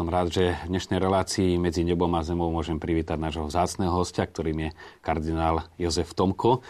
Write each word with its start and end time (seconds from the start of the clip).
Som 0.00 0.08
rád, 0.08 0.32
že 0.32 0.56
v 0.64 0.72
dnešnej 0.72 0.96
relácii 0.96 1.60
medzi 1.60 1.84
nebom 1.84 2.08
a 2.16 2.24
zemou 2.24 2.48
môžem 2.48 2.80
privítať 2.80 3.20
nášho 3.20 3.44
vzácného 3.44 3.92
hostia, 3.92 4.24
ktorým 4.24 4.56
je 4.64 4.70
kardinál 5.04 5.68
Jozef 5.76 6.16
Tomko. 6.16 6.64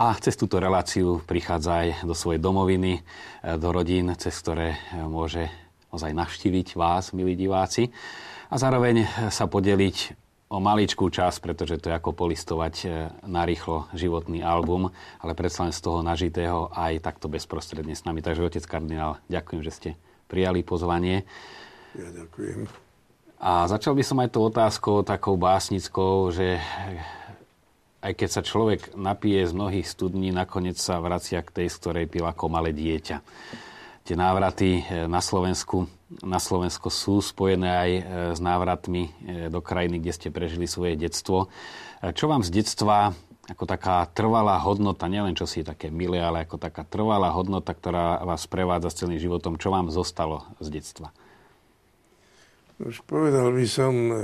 A 0.00 0.16
cez 0.16 0.32
túto 0.32 0.56
reláciu 0.56 1.20
prichádza 1.28 1.84
aj 1.84 2.08
do 2.08 2.16
svojej 2.16 2.40
domoviny, 2.40 2.92
e, 2.96 3.00
do 3.60 3.68
rodín, 3.68 4.08
cez 4.16 4.32
ktoré 4.32 4.80
e, 4.96 5.04
môže 5.04 5.52
ozaj 5.92 6.08
navštíviť 6.08 6.72
vás, 6.72 7.12
milí 7.12 7.36
diváci. 7.36 7.92
A 8.48 8.56
zároveň 8.56 9.04
sa 9.28 9.44
podeliť 9.44 10.16
o 10.48 10.56
maličkú 10.56 11.12
čas, 11.12 11.36
pretože 11.36 11.76
to 11.84 11.92
je 11.92 11.98
ako 12.00 12.16
polistovať 12.16 12.74
e, 12.80 12.88
narýchlo 13.28 13.92
životný 13.92 14.40
album, 14.40 14.88
ale 15.20 15.36
predsa 15.36 15.68
len 15.68 15.76
z 15.76 15.84
toho 15.84 16.00
nažitého 16.00 16.72
aj 16.72 17.04
takto 17.04 17.28
bezprostredne 17.28 17.92
s 17.92 18.08
nami. 18.08 18.24
Takže 18.24 18.40
otec 18.40 18.64
kardinál, 18.64 19.20
ďakujem, 19.28 19.60
že 19.60 19.68
ste 19.68 19.90
prijali 20.32 20.64
pozvanie. 20.64 21.28
Ja 21.98 22.08
ďakujem. 22.14 22.70
A 23.40 23.64
začal 23.66 23.96
by 23.96 24.04
som 24.04 24.20
aj 24.20 24.30
tou 24.36 24.44
otázkou 24.46 25.00
takou 25.00 25.40
básnickou, 25.40 26.28
že 26.28 26.60
aj 28.00 28.12
keď 28.16 28.28
sa 28.28 28.42
človek 28.44 28.92
napije 28.96 29.48
z 29.48 29.52
mnohých 29.56 29.88
studní, 29.88 30.28
nakoniec 30.32 30.76
sa 30.76 31.00
vracia 31.00 31.40
k 31.40 31.52
tej, 31.62 31.66
z 31.72 31.76
ktorej 31.80 32.06
pil 32.08 32.24
ako 32.24 32.52
malé 32.52 32.72
dieťa. 32.72 33.16
Tie 34.04 34.16
návraty 34.16 34.80
e, 34.80 35.04
na 35.04 35.20
Slovensku, 35.20 35.84
na 36.24 36.40
Slovensko 36.40 36.88
sú 36.88 37.20
spojené 37.20 37.68
aj 37.68 37.90
e, 37.92 38.02
s 38.36 38.40
návratmi 38.40 39.02
e, 39.04 39.10
do 39.52 39.60
krajiny, 39.60 40.00
kde 40.00 40.12
ste 40.16 40.28
prežili 40.32 40.64
svoje 40.64 40.96
detstvo. 40.96 41.52
Čo 42.00 42.32
vám 42.32 42.40
z 42.40 42.64
detstva 42.64 43.12
ako 43.50 43.66
taká 43.68 44.06
trvalá 44.14 44.56
hodnota, 44.62 45.10
nielen 45.10 45.36
čo 45.36 45.44
si 45.44 45.60
je 45.60 45.68
také 45.68 45.90
milé, 45.90 46.22
ale 46.22 46.46
ako 46.46 46.56
taká 46.56 46.86
trvalá 46.86 47.34
hodnota, 47.34 47.76
ktorá 47.76 48.22
vás 48.24 48.46
prevádza 48.46 48.88
s 48.94 48.98
celým 49.04 49.20
životom, 49.20 49.60
čo 49.60 49.74
vám 49.74 49.92
zostalo 49.92 50.48
z 50.62 50.80
detstva? 50.80 51.12
Už 52.80 53.04
povedal 53.04 53.52
by 53.52 53.66
som 53.68 53.94
eh, 54.08 54.16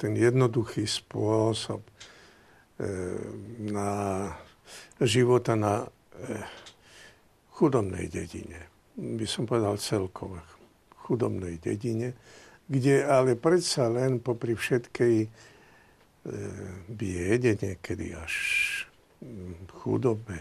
ten 0.00 0.16
jednoduchý 0.16 0.88
spôsob 0.88 1.84
eh, 1.84 3.20
na 3.60 3.90
života 5.04 5.52
na 5.52 5.84
eh, 5.84 6.48
chudobnej 7.52 8.08
dedine. 8.08 8.72
By 8.96 9.26
som 9.28 9.44
povedal 9.44 9.76
celkovo 9.76 10.40
chudobnej 11.04 11.60
dedine, 11.60 12.16
kde 12.64 13.04
ale 13.04 13.36
predsa 13.36 13.92
len 13.92 14.24
popri 14.24 14.56
všetkej 14.56 15.16
biede, 16.88 17.52
niekedy 17.60 18.16
až 18.16 18.32
hm, 19.20 19.68
chudobe, 19.76 20.40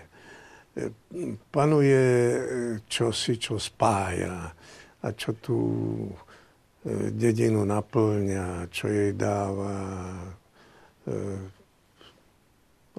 panuje 1.52 2.03
čosi, 2.88 3.35
čo 3.35 3.59
spája 3.59 4.47
a 5.03 5.07
čo 5.11 5.35
tu 5.44 5.59
dedinu 7.15 7.63
naplňa, 7.63 8.67
čo 8.67 8.91
jej 8.91 9.15
dáva 9.15 9.75
e, 11.07 11.19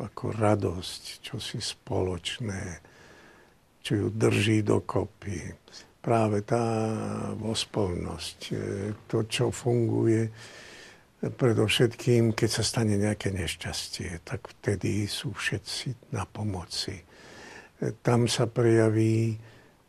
ako 0.00 0.24
radosť, 0.32 1.02
čo 1.20 1.36
si 1.36 1.60
spoločné, 1.60 2.80
čo 3.84 3.92
ju 3.94 4.06
drží 4.08 4.64
dokopy. 4.64 5.52
Práve 6.00 6.44
tá 6.48 6.64
vospolnosť, 7.36 8.39
e, 8.50 8.55
to, 9.05 9.28
čo 9.28 9.52
funguje, 9.52 10.33
predovšetkým, 11.24 12.36
keď 12.36 12.50
sa 12.61 12.64
stane 12.64 13.00
nejaké 13.00 13.33
nešťastie, 13.33 14.24
tak 14.28 14.44
vtedy 14.61 15.08
sú 15.08 15.33
všetci 15.33 16.12
na 16.12 16.28
pomoci. 16.28 17.00
E, 17.00 17.05
tam 18.05 18.28
sa 18.28 18.48
prejaví 18.48 19.36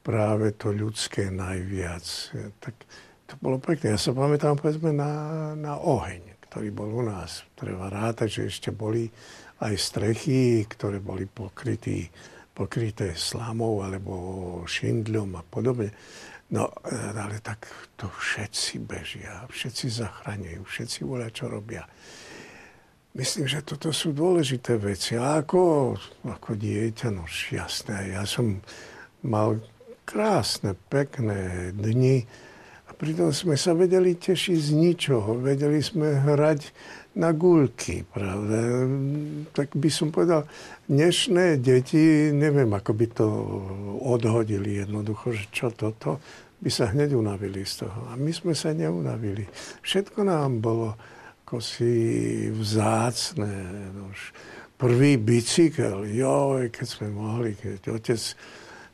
práve 0.06 0.54
to 0.56 0.72
ľudské 0.72 1.28
najviac. 1.34 2.06
E, 2.36 2.52
tak 2.62 2.76
to 3.26 3.34
bolo 3.42 3.58
pekné. 3.58 3.98
Ja 3.98 4.00
sa 4.00 4.14
pamätám, 4.14 4.58
povedzme, 4.58 4.94
na, 4.94 5.12
na 5.58 5.82
oheň, 5.82 6.38
ktorý 6.50 6.70
bol 6.70 6.90
u 6.90 7.04
nás. 7.06 7.46
Treba 7.58 7.90
rátať, 7.90 8.42
že 8.42 8.42
ešte 8.50 8.70
boli 8.70 9.10
aj 9.62 9.74
strechy, 9.76 10.66
ktoré 10.70 11.02
boli 11.02 11.26
pokrytý, 11.26 12.06
pokryté 12.54 13.18
slamou 13.18 13.82
alebo 13.82 14.14
šindľom 14.70 15.42
a 15.42 15.44
podobne. 15.44 15.90
No, 16.54 16.70
ale 17.18 17.42
tak 17.42 17.66
to 17.98 18.06
všetci 18.06 18.86
bežia, 18.86 19.50
všetci 19.50 19.86
zachraňujú, 19.90 20.62
všetci 20.62 21.00
volia, 21.02 21.34
čo 21.34 21.50
robia. 21.50 21.82
Myslím, 23.16 23.50
že 23.50 23.66
toto 23.66 23.90
sú 23.90 24.14
dôležité 24.14 24.78
veci. 24.78 25.18
A 25.18 25.42
ako, 25.42 25.96
ako 26.28 26.52
dieťa, 26.54 27.16
no 27.16 27.26
jasné, 27.26 28.14
ja 28.14 28.28
som 28.28 28.62
mal 29.26 29.58
krásne, 30.06 30.78
pekné 30.92 31.74
dni, 31.74 32.28
pritom 32.96 33.30
sme 33.36 33.60
sa 33.60 33.76
vedeli 33.76 34.16
tešiť 34.16 34.58
z 34.58 34.70
ničoho. 34.74 35.40
Vedeli 35.40 35.84
sme 35.84 36.16
hrať 36.16 36.72
na 37.16 37.32
gulky, 37.32 38.04
pravda. 38.08 38.88
Tak 39.56 39.76
by 39.76 39.90
som 39.92 40.12
povedal, 40.12 40.48
dnešné 40.88 41.60
deti, 41.64 42.32
neviem, 42.36 42.72
ako 42.72 42.92
by 42.92 43.08
to 43.12 43.28
odhodili 44.04 44.84
jednoducho, 44.84 45.32
že 45.36 45.48
čo 45.52 45.72
toto, 45.72 46.20
by 46.60 46.70
sa 46.72 46.92
hneď 46.92 47.16
unavili 47.16 47.64
z 47.68 47.88
toho. 47.88 48.12
A 48.12 48.20
my 48.20 48.32
sme 48.32 48.56
sa 48.56 48.72
neunavili. 48.72 49.48
Všetko 49.84 50.24
nám 50.24 50.60
bolo 50.64 50.96
ako 51.46 51.62
si 51.62 51.94
vzácne. 52.50 53.54
Prvý 54.76 55.22
bicykel, 55.22 56.10
joj, 56.10 56.74
keď 56.74 56.88
sme 56.90 57.08
mohli, 57.14 57.54
keď 57.54 57.96
otec 57.96 58.18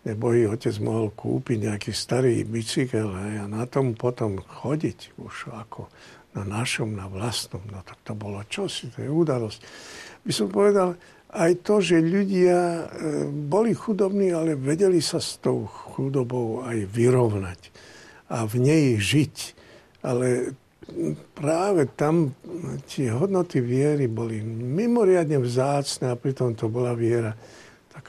nebohý 0.05 0.49
otec 0.49 0.73
mohol 0.81 1.13
kúpiť 1.13 1.69
nejaký 1.69 1.91
starý 1.93 2.41
bicykel 2.41 3.09
hej, 3.09 3.35
a 3.41 3.45
na 3.45 3.69
tom 3.69 3.93
potom 3.93 4.41
chodiť 4.41 5.17
už 5.21 5.53
ako 5.53 5.91
na 6.33 6.47
našom, 6.47 6.95
na 6.95 7.05
vlastnom. 7.11 7.61
No 7.69 7.83
tak 7.85 8.01
to 8.07 8.17
bolo 8.17 8.41
čosi, 8.47 8.89
to 8.89 9.03
je 9.05 9.11
udalosť. 9.11 9.59
By 10.25 10.31
som 10.31 10.47
povedal, 10.49 10.89
aj 11.31 11.51
to, 11.63 11.79
že 11.79 12.03
ľudia 12.03 12.59
e, 12.59 12.83
boli 13.31 13.71
chudobní, 13.71 14.35
ale 14.35 14.59
vedeli 14.59 14.99
sa 14.99 15.19
s 15.19 15.39
tou 15.39 15.63
chudobou 15.63 16.63
aj 16.67 16.87
vyrovnať 16.91 17.61
a 18.31 18.43
v 18.47 18.55
nej 18.59 18.85
žiť. 18.99 19.35
Ale 20.01 20.57
práve 21.37 21.87
tam 21.95 22.35
tie 22.89 23.13
hodnoty 23.13 23.63
viery 23.63 24.11
boli 24.11 24.43
mimoriadne 24.43 25.39
vzácne 25.39 26.11
a 26.11 26.19
pritom 26.19 26.57
to 26.57 26.67
bola 26.67 26.91
viera 26.91 27.31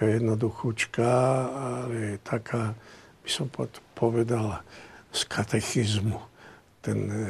taká 0.03 0.19
jednoduchúčka, 0.19 1.11
ale 1.55 2.19
taká, 2.27 2.75
by 3.23 3.31
som 3.31 3.47
povedal, 3.95 4.59
z 5.15 5.23
katechizmu. 5.31 6.19
Ten 6.83 7.07
e, 7.07 7.23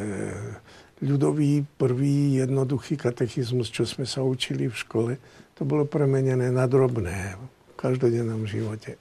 ľudový 1.04 1.68
prvý 1.76 2.40
jednoduchý 2.40 2.96
katechizmus, 2.96 3.68
čo 3.68 3.84
sme 3.84 4.08
sa 4.08 4.24
učili 4.24 4.72
v 4.72 4.76
škole, 4.88 5.12
to 5.52 5.68
bolo 5.68 5.84
premenené 5.84 6.48
na 6.48 6.64
drobné 6.64 7.36
v 7.36 7.76
každodennom 7.76 8.48
živote. 8.48 8.96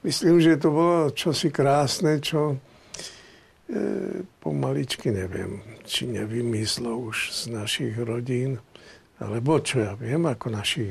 Myslím, 0.00 0.40
že 0.40 0.56
to 0.56 0.72
bolo 0.72 1.12
čosi 1.12 1.52
krásne, 1.52 2.16
čo 2.24 2.56
e, 2.56 4.24
pomaličky 4.40 5.12
neviem, 5.12 5.60
či 5.84 6.08
nevymyslo 6.08 6.96
už 7.12 7.44
z 7.44 7.52
našich 7.52 7.92
rodín. 8.00 8.56
Lebo 9.16 9.64
čo 9.64 9.80
ja 9.80 9.92
viem, 9.96 10.28
ako 10.28 10.52
naši 10.52 10.84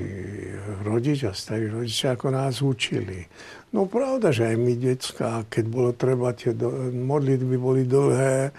rodičia, 0.81 1.30
starí 1.38 1.69
rodičia, 1.69 2.18
ako 2.18 2.33
nás 2.33 2.57
učili. 2.57 3.22
No 3.69 3.86
pravda, 3.86 4.33
že 4.33 4.50
aj 4.50 4.57
my, 4.57 4.74
detská, 4.74 5.45
keď 5.45 5.66
bolo 5.69 5.92
treba, 5.94 6.33
tie 6.33 6.57
do, 6.57 6.89
modlitby 6.89 7.54
boli 7.62 7.86
dlhé 7.86 8.50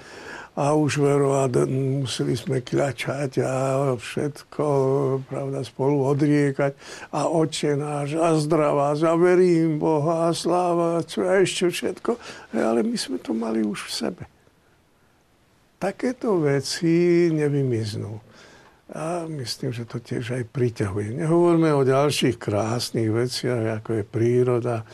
a 0.54 0.70
už 0.70 1.02
verovať, 1.02 1.66
museli 1.98 2.38
sme 2.38 2.62
kľačať 2.62 3.42
a 3.42 3.54
všetko, 3.98 4.64
pravda, 5.26 5.66
spolu 5.66 6.14
odriekať 6.14 6.72
a 7.10 7.26
oče 7.26 7.74
náš 7.74 8.16
a 8.22 8.38
zdravá, 8.38 8.94
zaverím 8.94 9.82
Boha 9.82 10.30
a 10.30 10.36
sláva, 10.36 11.02
a 11.02 11.32
ešte 11.42 11.74
všetko. 11.74 12.16
Ale 12.54 12.86
my 12.86 12.94
sme 12.94 13.18
to 13.18 13.34
mali 13.34 13.66
už 13.66 13.82
v 13.82 13.92
sebe. 13.92 14.22
Takéto 15.76 16.38
veci 16.38 17.28
nevymiznú. 17.34 18.22
A 18.87 19.27
myslím, 19.27 19.75
že 19.75 19.83
to 19.83 19.99
tiež 19.99 20.38
aj 20.38 20.44
priťahuje. 20.55 21.19
Nehovorme 21.19 21.75
o 21.75 21.83
ďalších 21.83 22.38
krásnych 22.38 23.11
veciach, 23.11 23.83
ako 23.83 23.99
je 23.99 24.05
príroda. 24.06 24.87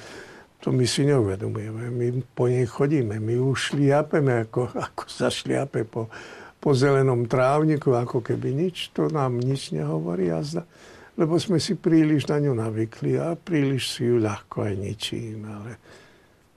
To 0.64 0.72
my 0.72 0.88
si 0.88 1.04
neuvedomujeme. 1.04 1.92
My 1.92 2.06
po 2.32 2.48
nej 2.48 2.64
chodíme. 2.64 3.20
My 3.20 3.36
už 3.36 3.76
šliapeme, 3.76 4.48
ako, 4.48 4.72
ako 4.72 5.02
sa 5.12 5.28
šliape 5.28 5.84
po, 5.84 6.08
po 6.56 6.70
zelenom 6.72 7.28
trávniku, 7.28 7.92
ako 7.92 8.24
keby 8.24 8.56
nič. 8.56 8.96
To 8.96 9.12
nám 9.12 9.36
nič 9.36 9.76
nehovorí 9.76 10.32
jazda. 10.32 10.64
Lebo 11.20 11.36
sme 11.36 11.60
si 11.60 11.76
príliš 11.76 12.24
na 12.32 12.40
ňu 12.40 12.56
navykli 12.56 13.20
a 13.20 13.36
príliš 13.36 13.98
si 13.98 14.08
ju 14.08 14.16
ľahko 14.16 14.72
aj 14.72 14.74
ničím. 14.80 15.44
Ale 15.44 15.76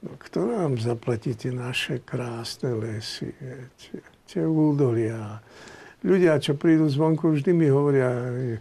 no, 0.08 0.16
kto 0.16 0.56
nám 0.56 0.80
zaplatí 0.80 1.36
tie 1.36 1.52
naše 1.52 2.00
krásne 2.08 2.72
lesy, 2.80 3.36
tie, 3.76 4.00
tie 4.24 4.48
údolia, 4.48 5.44
ľudia, 6.04 6.42
čo 6.42 6.58
prídu 6.58 6.90
zvonku, 6.90 7.32
vždy 7.32 7.52
mi 7.54 7.68
hovoria, 7.72 8.10
e, 8.12 8.58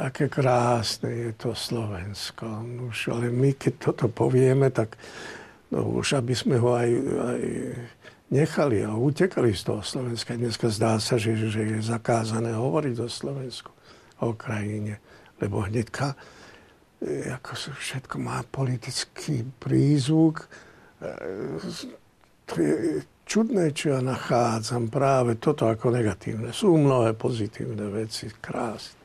aké 0.00 0.30
krásne 0.30 1.10
je 1.10 1.30
to 1.34 1.56
Slovensko. 1.56 2.46
Už, 2.92 3.10
ale 3.10 3.32
my, 3.32 3.56
keď 3.56 3.72
toto 3.90 4.06
povieme, 4.06 4.70
tak 4.70 4.94
no, 5.72 5.98
už 5.98 6.20
aby 6.22 6.34
sme 6.36 6.56
ho 6.60 6.76
aj, 6.76 6.90
aj 7.02 7.42
nechali 8.30 8.82
a 8.82 8.94
utekali 8.94 9.54
z 9.54 9.62
toho 9.66 9.82
Slovenska. 9.82 10.34
Dneska 10.34 10.70
zdá 10.70 10.98
sa, 10.98 11.18
že, 11.18 11.36
že 11.36 11.62
je 11.62 11.78
zakázané 11.82 12.54
hovoriť 12.54 12.96
o 13.02 13.08
Slovensku, 13.08 13.70
o 14.22 14.30
krajine, 14.34 14.98
lebo 15.38 15.62
hnedka 15.62 16.14
e, 17.02 17.30
ako 17.30 17.76
všetko 17.76 18.16
má 18.18 18.42
politický 18.46 19.46
prízvuk. 19.58 20.46
E, 20.98 21.10
čudné, 23.26 23.74
čo 23.74 23.98
ja 23.98 24.00
nachádzam 24.00 24.88
práve 24.88 25.36
toto 25.36 25.66
ako 25.66 25.90
negatívne. 25.90 26.54
Sú 26.54 26.78
mnohé 26.78 27.12
pozitívne 27.18 27.90
veci, 27.90 28.30
krásne. 28.38 28.96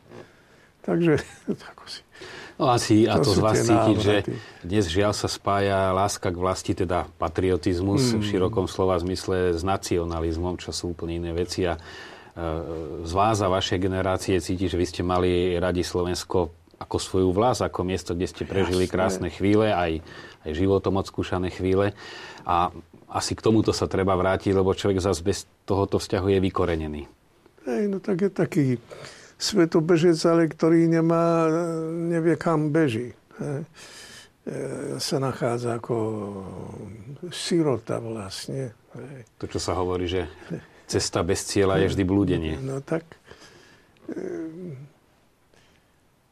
Takže 0.85 1.18
ako 1.73 1.83
si 1.89 2.01
No 2.62 2.69
asi, 2.69 3.09
a 3.09 3.18
to, 3.18 3.33
to 3.33 3.38
z 3.38 3.39
vás 3.41 3.57
cítiť, 3.57 3.97
že 3.97 4.15
dnes 4.62 4.85
žiaľ 4.85 5.18
sa 5.18 5.25
spája 5.25 5.89
láska 5.97 6.29
k 6.29 6.38
vlasti, 6.38 6.77
teda 6.77 7.09
patriotizmus 7.18 8.13
mm. 8.13 8.21
v 8.21 8.23
širokom 8.29 8.69
slova 8.69 9.01
zmysle 9.01 9.57
s 9.57 9.65
nacionalizmom, 9.65 10.62
čo 10.62 10.69
sú 10.69 10.94
úplne 10.94 11.18
iné 11.18 11.33
veci. 11.33 11.65
A 11.65 11.73
e, 11.73 11.81
z 13.01 13.12
vás 13.18 13.41
a 13.41 13.50
vašej 13.50 13.81
generácie 13.81 14.38
cíti, 14.38 14.69
že 14.69 14.77
vy 14.77 14.85
ste 14.85 15.01
mali 15.01 15.57
radi 15.57 15.81
Slovensko 15.81 16.53
ako 16.77 16.97
svoju 17.01 17.29
vlast, 17.33 17.65
ako 17.65 17.81
miesto, 17.81 18.13
kde 18.13 18.29
ste 18.29 18.45
prežili 18.45 18.85
Jasné. 18.85 18.94
krásne 18.94 19.29
chvíle, 19.33 19.73
aj, 19.73 20.06
aj 20.45 20.51
životom 20.53 21.01
odskúšané 21.01 21.50
chvíle. 21.50 21.97
A 22.45 22.69
asi 23.12 23.36
k 23.36 23.44
tomuto 23.44 23.75
sa 23.75 23.92
treba 23.92 24.16
vrátiť, 24.16 24.56
lebo 24.56 24.72
človek 24.72 25.04
zase 25.04 25.19
bez 25.19 25.44
tohoto 25.68 26.00
vzťahu 26.00 26.28
je 26.31 26.40
vykorenený. 26.40 27.04
Hej, 27.68 27.84
no 27.92 28.00
tak 28.00 28.24
je 28.24 28.31
taký 28.31 28.66
svetobežec, 29.36 30.18
ale 30.25 30.48
ktorý 30.48 30.88
nemá, 30.88 31.50
nevie 31.92 32.40
kam 32.40 32.72
beží. 32.72 33.12
E, 33.12 33.54
sa 34.98 35.18
nachádza 35.22 35.78
ako 35.78 35.98
sirota 37.30 38.02
vlastne. 38.02 38.74
To, 39.38 39.46
čo 39.46 39.60
sa 39.62 39.78
hovorí, 39.78 40.10
že 40.10 40.25
cesta 40.90 41.22
bez 41.22 41.46
cieľa 41.46 41.84
je 41.86 41.94
vždy 41.94 42.04
blúdenie. 42.07 42.56
No 42.57 42.81
tak 42.81 43.06
e, 44.10 44.18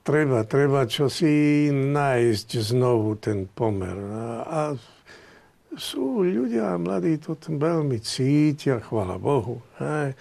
treba, 0.01 0.41
treba 0.47 0.89
čosi 0.89 1.69
nájsť 1.69 2.49
znovu 2.57 3.13
ten 3.21 3.45
pomer. 3.45 3.93
A, 3.93 4.25
a 4.41 4.61
sú 5.77 6.25
ľudia 6.25 6.77
mladí, 6.81 7.21
to 7.21 7.37
veľmi 7.37 8.01
cítia, 8.01 8.81
chvala 8.81 9.21
Bohu. 9.21 9.61
Hej. 9.77 10.17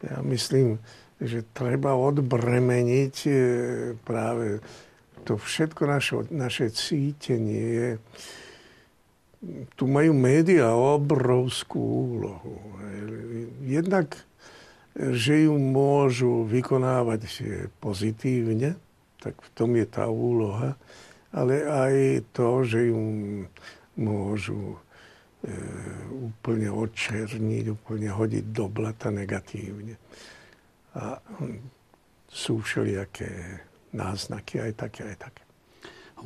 Ja 0.00 0.20
myslím, 0.24 0.80
že 1.20 1.44
treba 1.56 1.96
odbremeniť 1.96 3.16
e, 3.28 3.32
práve 4.04 4.60
to 5.26 5.34
všetko 5.40 5.82
naše, 5.88 6.14
naše 6.30 6.70
cítenie. 6.70 7.98
Tu 9.74 9.84
majú 9.84 10.12
médiá 10.14 10.72
obrovskú 10.72 11.80
úlohu. 12.16 12.56
Jednak, 13.66 14.14
že 14.96 15.50
ju 15.50 15.58
môžu 15.58 16.46
vykonávať 16.46 17.26
pozitívne, 17.82 18.78
tak 19.18 19.34
v 19.40 19.48
tom 19.52 19.74
je 19.74 19.86
tá 19.88 20.06
úloha, 20.06 20.78
ale 21.34 21.66
aj 21.66 21.94
to, 22.32 22.62
že 22.62 22.94
ju 22.94 23.00
môžu 23.98 24.78
e, 24.78 24.85
úplne 26.10 26.68
odčerniť, 26.72 27.64
úplne 27.70 28.10
hodiť 28.10 28.44
do 28.50 28.66
blata 28.66 29.14
negatívne. 29.14 29.94
A 30.96 31.20
sú 32.26 32.60
všelijaké 32.64 33.62
náznaky, 33.94 34.60
aj 34.60 34.72
také, 34.74 35.02
aj 35.06 35.16
také. 35.30 35.45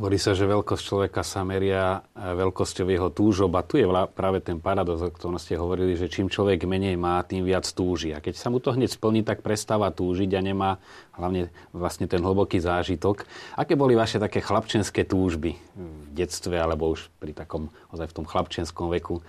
Hovorí 0.00 0.16
sa, 0.16 0.32
že 0.32 0.48
veľkosť 0.48 0.80
človeka 0.80 1.20
sa 1.20 1.44
meria 1.44 2.00
veľkosťou 2.16 2.88
jeho 2.88 3.12
túžob. 3.12 3.52
A 3.52 3.60
tu 3.60 3.76
je 3.76 3.84
práve 4.16 4.40
ten 4.40 4.56
paradox, 4.56 4.96
o 5.04 5.12
ktorom 5.12 5.36
ste 5.36 5.60
hovorili, 5.60 5.92
že 5.92 6.08
čím 6.08 6.32
človek 6.32 6.64
menej 6.64 6.96
má, 6.96 7.20
tým 7.20 7.44
viac 7.44 7.68
túži. 7.68 8.16
A 8.16 8.24
keď 8.24 8.40
sa 8.40 8.48
mu 8.48 8.64
to 8.64 8.72
hneď 8.72 8.96
splní, 8.96 9.20
tak 9.28 9.44
prestáva 9.44 9.92
túžiť 9.92 10.32
a 10.32 10.40
nemá 10.40 10.80
hlavne 11.20 11.52
vlastne 11.76 12.08
ten 12.08 12.24
hlboký 12.24 12.64
zážitok. 12.64 13.28
Aké 13.60 13.76
boli 13.76 13.92
vaše 13.92 14.16
také 14.16 14.40
chlapčenské 14.40 15.04
túžby 15.04 15.60
v 15.76 16.08
detstve 16.16 16.56
alebo 16.56 16.88
už 16.96 17.12
pri 17.20 17.36
takom, 17.36 17.68
ozaj 17.92 18.08
v 18.08 18.16
tom 18.16 18.24
chlapčenskom 18.24 18.88
veku? 18.88 19.20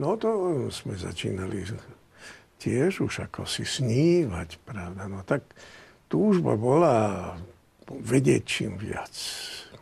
No 0.00 0.16
to 0.16 0.64
sme 0.72 0.96
začínali 0.96 1.68
tiež 2.56 3.04
už 3.04 3.28
ako 3.28 3.44
si 3.44 3.68
snívať, 3.68 4.64
pravda. 4.64 5.12
No 5.12 5.20
tak 5.28 5.44
túžba 6.08 6.56
bola 6.56 7.36
vedieť 7.90 8.42
čím 8.46 8.78
viac, 8.78 9.12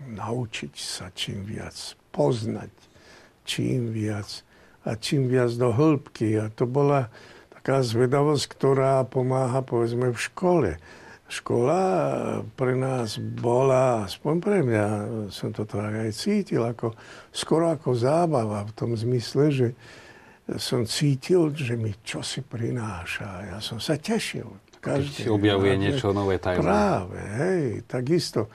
naučiť 0.01 0.75
sa 0.75 1.13
čím 1.13 1.45
viac, 1.45 1.77
poznať 2.09 2.73
čím 3.45 3.93
viac 3.93 4.45
a 4.89 4.97
čím 4.97 5.29
viac 5.29 5.53
do 5.57 5.69
hĺbky. 5.73 6.41
A 6.41 6.49
to 6.49 6.65
bola 6.65 7.13
taká 7.53 7.85
zvedavosť, 7.85 8.45
ktorá 8.49 9.05
pomáha 9.05 9.61
povedzme 9.61 10.13
v 10.13 10.19
škole. 10.21 10.71
Škola 11.29 11.81
pre 12.57 12.73
nás 12.73 13.21
bola, 13.21 14.09
aspoň 14.09 14.35
pre 14.41 14.65
mňa, 14.65 14.87
som 15.29 15.53
to 15.53 15.69
tak 15.69 15.93
aj 15.93 16.17
cítil, 16.17 16.65
ako, 16.65 16.97
skoro 17.29 17.69
ako 17.69 17.93
zábava 17.93 18.65
v 18.65 18.73
tom 18.73 18.97
zmysle, 18.97 19.53
že 19.53 19.69
som 20.57 20.89
cítil, 20.89 21.53
že 21.53 21.77
mi 21.77 21.93
čosi 22.01 22.41
prináša. 22.41 23.53
Ja 23.53 23.59
som 23.61 23.77
sa 23.77 24.01
tešil. 24.01 24.49
Každý, 24.79 25.27
Keď 25.27 25.35
objavuje 25.35 25.75
ja, 25.75 25.81
niečo 25.81 26.15
nové 26.15 26.39
tajné. 26.39 26.63
Práve, 26.63 27.19
hej, 27.19 27.65
takisto. 27.85 28.49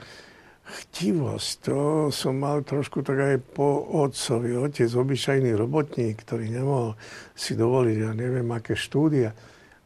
Chtivosť, 0.64 1.52
to 1.68 1.78
som 2.08 2.40
mal 2.40 2.64
trošku 2.64 3.04
tak 3.04 3.20
aj 3.20 3.36
po 3.52 3.84
otcovi. 4.00 4.56
Otec, 4.56 4.88
obyčajný 4.88 5.52
robotník, 5.52 6.24
ktorý 6.24 6.48
nemohol 6.48 6.96
si 7.36 7.52
dovoliť, 7.52 7.96
ja 8.00 8.12
neviem, 8.16 8.48
aké 8.48 8.72
štúdia. 8.72 9.36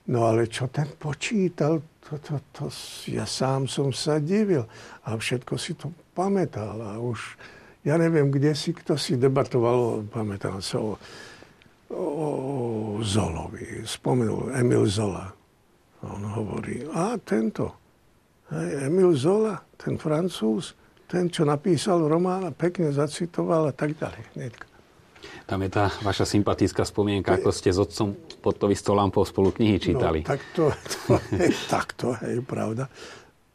No 0.09 0.31
ale 0.31 0.47
čo 0.47 0.71
ten 0.71 0.87
počítal, 0.95 1.83
to, 2.07 2.23
to, 2.23 2.35
to, 2.55 2.65
ja 3.11 3.27
sám 3.27 3.67
som 3.67 3.91
sa 3.91 4.23
divil. 4.23 4.71
A 5.05 5.19
všetko 5.19 5.59
si 5.59 5.75
to 5.75 5.91
pamätal. 6.15 6.79
A 6.79 7.03
už, 7.03 7.35
ja 7.83 7.99
neviem, 7.99 8.31
kde 8.31 8.55
si, 8.55 8.71
kto 8.71 8.95
si 8.95 9.19
debatoval, 9.19 10.07
pamätal 10.07 10.63
sa 10.63 10.79
o 10.79 10.95
o 11.91 12.99
Zolovi. 13.03 13.83
Spomenul 13.85 14.53
Emil 14.53 14.87
Zola. 14.87 15.33
On 16.07 16.23
hovorí, 16.23 16.87
a 16.95 17.19
tento, 17.19 17.75
hej, 18.55 18.87
Emil 18.87 19.19
Zola, 19.19 19.59
ten 19.75 19.99
francúz, 19.99 20.79
ten, 21.11 21.27
čo 21.27 21.43
napísal 21.43 22.07
román 22.07 22.47
a 22.47 22.53
pekne 22.55 22.95
zacitoval 22.95 23.71
a 23.71 23.75
tak 23.75 23.99
ďalej. 23.99 24.23
Hneďka. 24.39 24.67
Tam 25.49 25.65
je 25.65 25.71
tá 25.73 25.89
vaša 26.05 26.29
sympatická 26.29 26.85
spomienka, 26.85 27.35
ako 27.35 27.51
ste 27.51 27.73
s 27.73 27.81
otcom 27.81 28.13
pod 28.45 28.61
to 28.61 28.69
istou 28.69 28.93
lampou 28.93 29.25
spolu 29.25 29.51
knihy 29.51 29.81
čítali. 29.81 30.21
No, 30.23 30.29
tak 30.29 30.41
to, 30.53 30.71
to, 31.09 31.17
je, 31.35 31.49
tak 31.73 31.97
to 31.97 32.15
je 32.21 32.45
pravda. 32.45 32.87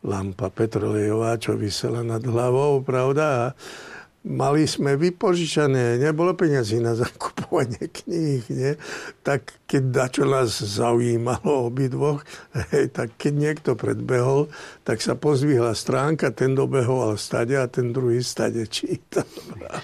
Lampa 0.04 0.52
petrolejová, 0.52 1.40
čo 1.40 1.56
vysela 1.56 2.04
nad 2.04 2.20
hlavou, 2.26 2.84
pravda. 2.84 3.24
A 3.24 3.46
mali 4.24 4.64
sme 4.64 4.96
vypožičané, 4.96 6.00
nebolo 6.00 6.32
peniazy 6.32 6.80
na 6.80 6.96
zakupovanie 6.96 7.92
kníh, 8.04 8.44
nie? 8.48 8.74
tak 9.20 9.60
keď 9.68 9.84
dačo 9.92 10.24
nás 10.24 10.56
zaujímalo 10.56 11.68
obidvoch, 11.68 12.24
hej, 12.72 12.96
tak 12.96 13.20
keď 13.20 13.34
niekto 13.36 13.70
predbehol, 13.76 14.48
tak 14.88 15.04
sa 15.04 15.20
pozvihla 15.20 15.76
stránka, 15.76 16.32
ten 16.32 16.56
dobehol 16.56 17.20
stade 17.20 17.60
a 17.60 17.68
ten 17.68 17.92
druhý 17.92 18.24
stade 18.24 18.64
čítal. 18.72 19.28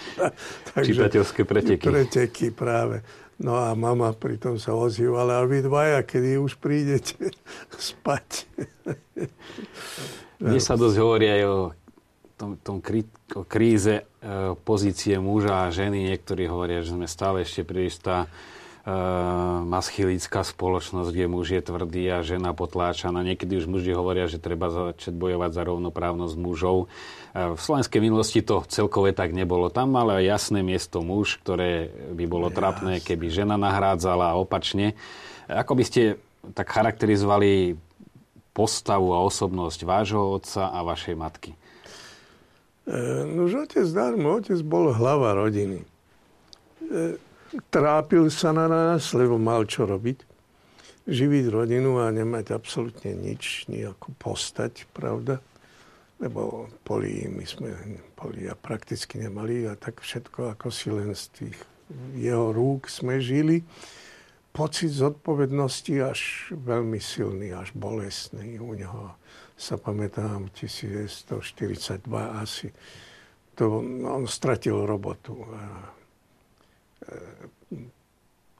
Takže, 0.72 0.96
Čitateľské 0.96 1.44
preteky. 1.44 1.84
Preteky 1.92 2.48
práve. 2.56 3.04
No 3.40 3.56
a 3.56 3.72
mama 3.72 4.12
pritom 4.12 4.60
sa 4.60 4.76
ozývala, 4.76 5.40
a 5.40 5.48
vy 5.48 5.64
dvaja, 5.64 6.04
kedy 6.04 6.36
už 6.44 6.60
prídete 6.60 7.32
spať. 7.80 8.48
Mne 10.44 10.60
sa 10.60 10.76
dosť 10.76 10.98
hovorí 11.00 11.28
aj 11.28 11.44
o 11.48 11.58
tom, 12.40 12.56
tom 12.56 12.78
krí, 12.80 13.04
kríze 13.52 14.02
e, 14.02 14.04
pozície 14.64 15.20
muža 15.20 15.68
a 15.68 15.74
ženy. 15.76 16.16
Niektorí 16.16 16.48
hovoria, 16.48 16.80
že 16.80 16.96
sme 16.96 17.12
stále 17.12 17.44
ešte 17.44 17.68
príliš 17.68 18.00
tá 18.00 18.26
e, 18.26 18.28
maschilická 19.68 20.48
spoločnosť, 20.48 21.12
kde 21.12 21.28
muž 21.28 21.52
je 21.52 21.60
tvrdý 21.60 22.08
a 22.08 22.24
žena 22.24 22.56
potláčaná. 22.56 23.20
Niekedy 23.28 23.60
už 23.60 23.68
muži 23.68 23.92
hovoria, 23.92 24.32
že 24.32 24.40
treba 24.40 24.72
začať 24.72 25.12
bojovať 25.12 25.52
za 25.52 25.64
rovnoprávnosť 25.68 26.36
mužov. 26.40 26.88
E, 27.36 27.52
v 27.52 27.60
slovenskej 27.60 28.00
minulosti 28.00 28.40
to 28.40 28.64
celkové 28.72 29.12
tak 29.12 29.36
nebolo. 29.36 29.68
Tam 29.68 29.92
ale 30.00 30.24
jasné 30.24 30.64
miesto 30.64 31.04
muž, 31.04 31.44
ktoré 31.44 31.92
by 32.16 32.24
bolo 32.24 32.48
trapné, 32.48 33.04
keby 33.04 33.28
žena 33.28 33.60
nahrádzala 33.60 34.32
a 34.32 34.40
opačne. 34.40 34.96
Ako 35.52 35.76
by 35.76 35.84
ste 35.84 36.02
tak 36.56 36.72
charakterizovali 36.72 37.76
postavu 38.56 39.12
a 39.12 39.20
osobnosť 39.28 39.80
vášho 39.84 40.40
otca 40.40 40.72
a 40.72 40.80
vašej 40.88 41.20
matky? 41.20 41.59
E, 42.90 43.22
no 43.30 43.46
už 43.46 43.70
otec 43.70 43.86
darmo, 43.94 44.42
otec 44.42 44.58
bol 44.66 44.90
hlava 44.90 45.38
rodiny. 45.38 45.86
E, 45.86 47.22
trápil 47.70 48.34
sa 48.34 48.50
na 48.50 48.66
nás, 48.66 49.14
lebo 49.14 49.38
mal 49.38 49.70
čo 49.70 49.86
robiť. 49.86 50.26
Živiť 51.06 51.46
rodinu 51.54 52.02
a 52.02 52.10
nemať 52.10 52.50
absolútne 52.50 53.14
nič, 53.14 53.70
nejakú 53.70 54.14
postať, 54.18 54.90
pravda? 54.90 55.38
Lebo 56.18 56.66
poli, 56.82 57.30
my 57.30 57.46
sme 57.46 57.70
poli 58.18 58.50
a 58.50 58.58
prakticky 58.58 59.22
nemali 59.22 59.70
a 59.70 59.78
tak 59.78 60.02
všetko 60.02 60.58
ako 60.58 60.68
si 60.74 60.90
len 60.90 61.14
z 61.14 61.24
tých 61.30 61.58
jeho 62.18 62.50
rúk 62.50 62.90
sme 62.90 63.22
žili. 63.22 63.62
Pocit 64.50 64.90
zodpovednosti 64.90 65.94
až 66.02 66.52
veľmi 66.58 66.98
silný, 66.98 67.54
až 67.54 67.70
bolestný 67.78 68.58
u 68.58 68.74
neho. 68.74 69.14
Sa 69.60 69.76
pamätám, 69.76 70.48
1942 70.56 72.08
asi. 72.40 72.72
To, 73.60 73.84
on 74.08 74.24
stratil 74.24 74.88
robotu. 74.88 75.44
A, 75.52 75.92
e, 77.04 77.20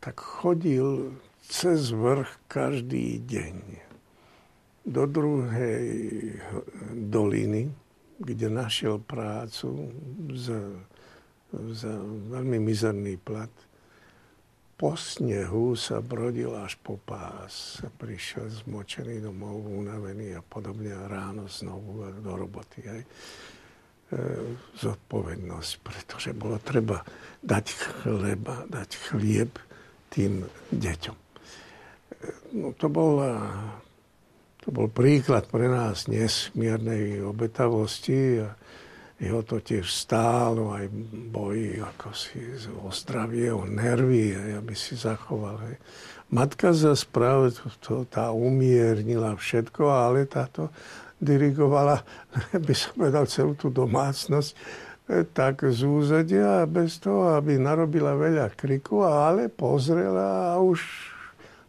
tak 0.04 0.20
chodil 0.20 1.16
cez 1.48 1.96
vrch 1.96 2.28
každý 2.52 3.24
deň 3.24 3.56
do 4.84 5.08
druhej 5.08 5.88
doliny, 6.92 7.72
kde 8.20 8.48
našiel 8.52 9.00
prácu 9.00 9.96
za, 10.36 10.84
za 11.54 11.94
veľmi 12.28 12.60
mizerný 12.60 13.16
plat. 13.16 13.52
Po 14.80 14.96
snehu 14.96 15.76
sa 15.76 16.00
brodil 16.00 16.56
až 16.56 16.80
po 16.80 16.96
pás. 16.96 17.84
Prišiel 18.00 18.48
zmočený 18.64 19.20
domov, 19.20 19.68
unavený 19.68 20.40
a 20.40 20.42
podobne 20.42 20.96
ráno 20.96 21.52
znovu 21.52 22.08
do 22.24 22.32
roboty. 22.32 22.88
Aj. 22.88 23.04
E, 23.04 23.08
zodpovednosť, 24.80 25.72
pretože 25.84 26.32
bolo 26.32 26.64
treba 26.64 27.04
dať 27.44 27.66
chleba, 27.76 28.64
dať 28.72 28.90
chlieb 29.12 29.52
tým 30.08 30.48
deťom. 30.72 31.18
E, 31.20 31.28
no, 32.56 32.72
to 32.72 32.88
bol 32.88 33.20
to 34.60 34.76
bol 34.76 34.92
príklad 34.92 35.48
pre 35.48 35.72
nás 35.72 36.12
nesmiernej 36.12 37.24
obetavosti 37.24 38.44
a 38.44 38.59
jeho 39.20 39.44
to 39.44 39.60
tiež 39.60 39.84
stálo 39.84 40.72
aj 40.72 40.88
boji, 41.28 41.84
ako 41.84 42.16
si 42.16 42.40
o 42.72 42.88
zdravie, 42.88 43.52
o 43.52 43.68
nervy, 43.68 44.32
aby 44.56 44.72
si 44.72 44.96
zachoval. 44.96 45.60
Hej. 45.68 45.76
Matka 46.32 46.72
za 46.72 46.96
práve 47.12 47.52
to, 47.52 47.68
to, 47.84 47.94
tá 48.08 48.32
umiernila 48.32 49.36
všetko, 49.36 49.84
ale 49.92 50.24
táto 50.24 50.72
dirigovala, 51.20 52.00
by 52.68 52.74
som 52.74 52.96
povedal, 52.96 53.28
celú 53.28 53.60
tú 53.60 53.68
domácnosť 53.68 54.56
e, 54.56 54.58
tak 55.28 55.68
z 55.68 55.84
úzadia 55.84 56.64
bez 56.64 57.04
toho, 57.04 57.36
aby 57.36 57.60
narobila 57.60 58.16
veľa 58.16 58.56
kriku, 58.56 59.04
ale 59.04 59.52
pozrela 59.52 60.56
a 60.56 60.64
už 60.64 60.80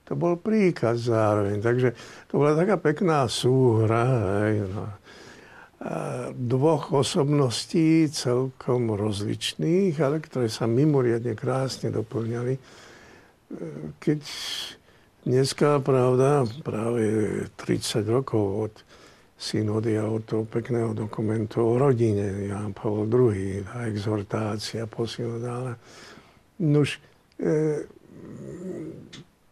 to 0.06 0.14
bol 0.14 0.38
príkaz 0.38 1.10
zároveň. 1.10 1.58
Takže 1.58 1.94
to 2.30 2.38
bola 2.38 2.54
taká 2.54 2.78
pekná 2.78 3.26
súhra. 3.26 4.06
Hej, 4.46 4.70
no. 4.70 4.99
A 5.80 6.28
dvoch 6.36 6.92
osobností 6.92 8.04
celkom 8.12 8.92
rozličných, 8.92 9.96
ale 9.96 10.20
ktoré 10.20 10.52
sa 10.52 10.68
mimoriadne 10.68 11.32
krásne 11.32 11.88
doplňali. 11.88 12.54
Keď 13.96 14.20
dneska, 15.24 15.80
pravda, 15.80 16.44
práve 16.60 17.02
30 17.56 18.04
rokov 18.12 18.44
od 18.68 18.74
synodia, 19.40 20.04
od 20.04 20.28
toho 20.28 20.44
pekného 20.44 20.92
dokumentu 20.92 21.64
o 21.64 21.80
rodine, 21.80 22.52
Jan 22.52 22.76
Pavel 22.76 23.08
II, 23.08 23.64
a 23.72 23.88
exhortácia 23.88 24.84
po 24.84 25.08
synodále. 25.08 25.80
Nuž, 26.60 27.00
e, 27.40 27.88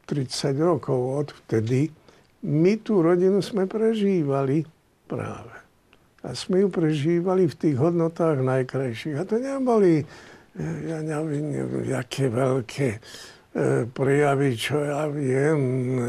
30 0.04 0.60
rokov 0.60 1.00
od 1.24 1.28
vtedy, 1.44 1.88
my 2.44 2.76
tú 2.84 3.00
rodinu 3.00 3.40
sme 3.40 3.64
prežívali 3.64 4.68
práve. 5.08 5.57
A 6.28 6.36
sme 6.36 6.60
ju 6.60 6.68
prežívali 6.68 7.48
v 7.48 7.56
tých 7.56 7.76
hodnotách 7.80 8.44
najkrajších. 8.44 9.16
A 9.16 9.24
to 9.24 9.40
neboli, 9.40 10.04
eh, 10.04 10.76
ja 10.84 11.00
neviem, 11.00 11.56
jaké 11.88 12.28
veľké 12.28 12.88
e, 13.58 13.88
prejavy, 13.88 14.50
čo 14.60 14.76
ja 14.84 15.08
viem. 15.08 15.60
E, 15.96 16.04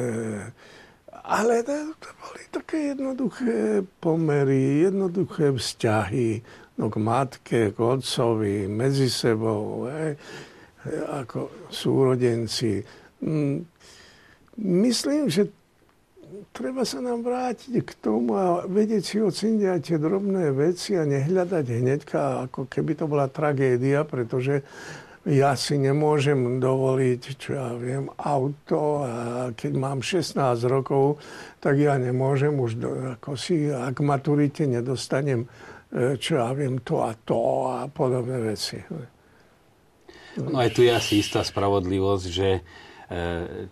ale 1.23 1.63
to, 1.63 1.95
to 1.97 2.09
boli 2.19 2.41
také 2.51 2.77
jednoduché 2.91 3.87
pomery, 4.03 4.83
jednoduché 4.83 5.55
vzťahy 5.55 6.43
no, 6.77 6.91
k 6.91 6.95
matke, 6.99 7.59
k 7.71 7.77
otcovi, 7.79 8.67
medzi 8.67 9.07
sebou, 9.07 9.87
e, 9.87 10.19
ako 11.09 11.69
súrodenci. 11.71 12.83
Mm, 13.23 13.67
myslím, 14.59 15.31
že 15.31 15.47
treba 16.59 16.83
sa 16.83 16.99
nám 16.99 17.23
vrátiť 17.23 17.87
k 17.87 17.91
tomu 18.03 18.35
a 18.35 18.67
vedieť 18.67 19.03
si 19.07 19.17
oceniť 19.23 19.63
aj 19.63 19.79
tie 19.79 19.95
drobné 19.95 20.51
veci 20.51 20.99
a 20.99 21.07
nehľadať 21.07 21.65
hneďka, 21.71 22.51
ako 22.51 22.67
keby 22.67 22.99
to 22.99 23.07
bola 23.07 23.31
tragédia, 23.31 24.03
pretože 24.03 24.67
ja 25.23 25.55
si 25.55 25.79
nemôžem 25.79 26.59
dovoliť, 26.59 27.21
čo 27.39 27.55
ja 27.55 27.71
viem, 27.79 28.11
auto 28.19 29.07
a 29.07 29.13
keď 29.55 29.71
mám 29.71 30.03
16 30.03 30.35
rokov, 30.67 31.23
tak 31.63 31.79
ja 31.79 31.95
nemôžem 31.95 32.51
už, 32.51 32.71
do, 32.75 32.91
ako 33.15 33.39
si, 33.39 33.71
ak 33.71 33.95
maturite 34.03 34.67
nedostanem, 34.67 35.47
e, 35.91 36.19
čo 36.19 36.43
ja 36.43 36.51
viem, 36.51 36.83
to 36.83 37.03
a 37.03 37.15
to 37.23 37.39
a 37.71 37.87
podobné 37.87 38.35
veci. 38.51 38.79
No 40.39 40.59
aj 40.59 40.75
tu 40.75 40.83
je 40.83 40.91
asi 40.91 41.23
istá 41.23 41.43
spravodlivosť, 41.43 42.25
že 42.27 42.49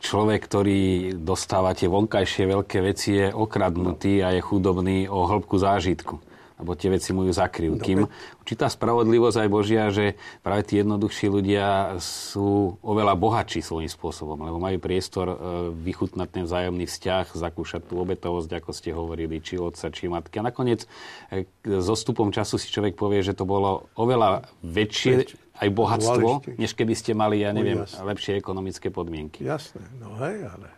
človek, 0.01 0.41
ktorý 0.49 1.13
dostáva 1.13 1.77
tie 1.77 1.85
vonkajšie 1.85 2.49
veľké 2.49 2.77
veci, 2.81 3.21
je 3.21 3.27
okradnutý 3.29 4.25
a 4.25 4.33
je 4.33 4.41
chudobný 4.41 5.05
o 5.05 5.29
hĺbku 5.29 5.61
zážitku 5.61 6.17
lebo 6.57 6.73
tie 6.73 6.89
veci 6.89 7.13
mu 7.13 7.21
ju 7.21 7.33
zakryjú. 7.33 7.77
Kým 7.77 8.09
určitá 8.41 8.65
spravodlivosť 8.65 9.45
aj 9.45 9.49
Božia, 9.49 9.93
že 9.93 10.17
práve 10.41 10.65
tí 10.65 10.81
jednoduchší 10.81 11.29
ľudia 11.29 11.97
sú 12.01 12.81
oveľa 12.81 13.13
bohatší 13.13 13.61
svojím 13.61 13.89
spôsobom, 13.89 14.41
lebo 14.41 14.57
majú 14.57 14.81
priestor 14.81 15.27
e, 15.29 15.37
vychutnať 15.85 16.27
ten 16.33 16.43
vzájomný 16.49 16.89
vzťah, 16.89 17.37
zakúšať 17.37 17.81
tú 17.85 18.01
obetovosť, 18.01 18.49
ako 18.57 18.69
ste 18.73 18.89
hovorili, 18.89 19.37
či 19.37 19.61
otca, 19.61 19.93
či 19.93 20.09
matky. 20.09 20.41
A 20.41 20.49
nakoniec 20.49 20.89
e, 21.29 21.45
so 21.61 21.93
stupom 21.93 22.33
času 22.33 22.57
si 22.57 22.73
človek 22.73 22.97
povie, 22.97 23.21
že 23.21 23.37
to 23.37 23.45
bolo 23.45 23.93
oveľa 23.93 24.49
väčšie 24.65 25.29
aj 25.57 25.69
bohatstvo, 25.73 26.45
než 26.57 26.77
keby 26.77 26.93
ste 26.93 27.17
mali, 27.17 27.41
ja 27.41 27.49
neviem, 27.49 27.81
no, 27.81 28.05
lepšie 28.05 28.37
ekonomické 28.37 28.93
podmienky. 28.93 29.41
Jasné, 29.41 29.81
no 29.97 30.13
hej, 30.21 30.45
ale 30.45 30.69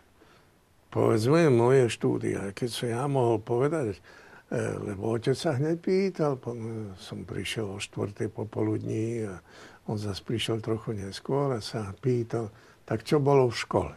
povedzme 0.88 1.52
moje 1.52 1.92
štúdia, 1.92 2.50
keď 2.56 2.68
som 2.68 2.86
ja 2.88 3.04
mohol 3.04 3.38
povedať, 3.38 3.96
e, 3.96 4.00
lebo 4.58 5.14
otec 5.14 5.36
sa 5.36 5.54
hneď 5.54 5.76
pýtal, 5.78 6.40
som 6.96 7.22
prišiel 7.28 7.76
o 7.76 7.78
4. 7.78 8.32
popoludní 8.32 9.28
a 9.28 9.38
on 9.86 10.00
zase 10.00 10.24
prišiel 10.24 10.64
trochu 10.64 10.96
neskôr 10.96 11.52
a 11.52 11.60
sa 11.60 11.92
pýtal, 12.00 12.48
tak 12.88 13.04
čo 13.04 13.20
bolo 13.20 13.52
v 13.52 13.56
škole? 13.60 13.96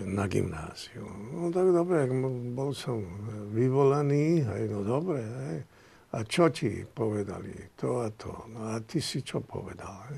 Na 0.00 0.30
gymnáziu. 0.30 1.02
No 1.34 1.50
tak 1.50 1.74
dobre, 1.74 2.06
bol 2.54 2.70
som 2.72 3.02
vyvolaný, 3.52 4.46
hej, 4.46 4.70
no 4.70 4.86
dobre, 4.86 5.20
hej. 5.20 5.58
A 6.10 6.26
čo 6.26 6.50
ti 6.50 6.82
povedali? 6.82 7.54
To 7.78 8.02
a 8.02 8.10
to. 8.10 8.50
No 8.50 8.74
a 8.74 8.82
ty 8.82 8.98
si 8.98 9.22
čo 9.22 9.38
povedal? 9.38 10.10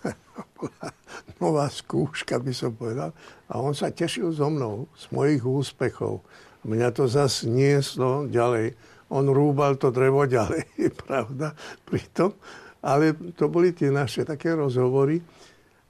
Nová 1.42 1.68
skúška, 1.68 2.40
by 2.40 2.52
som 2.56 2.72
povedal. 2.72 3.12
A 3.52 3.60
on 3.60 3.76
sa 3.76 3.92
tešil 3.92 4.32
so 4.32 4.48
mnou, 4.48 4.88
z 4.96 5.12
mojich 5.12 5.44
úspechov. 5.44 6.24
Mňa 6.64 6.88
to 6.96 7.04
zase 7.04 7.44
nieslo 7.46 8.24
ďalej. 8.24 8.72
On 9.12 9.22
rúbal 9.28 9.76
to 9.76 9.92
drevo 9.92 10.24
ďalej, 10.24 10.66
pravda, 11.04 11.52
pritom. 11.84 12.32
Ale 12.80 13.12
to 13.36 13.52
boli 13.52 13.76
tie 13.76 13.92
naše 13.92 14.24
také 14.24 14.56
rozhovory. 14.56 15.20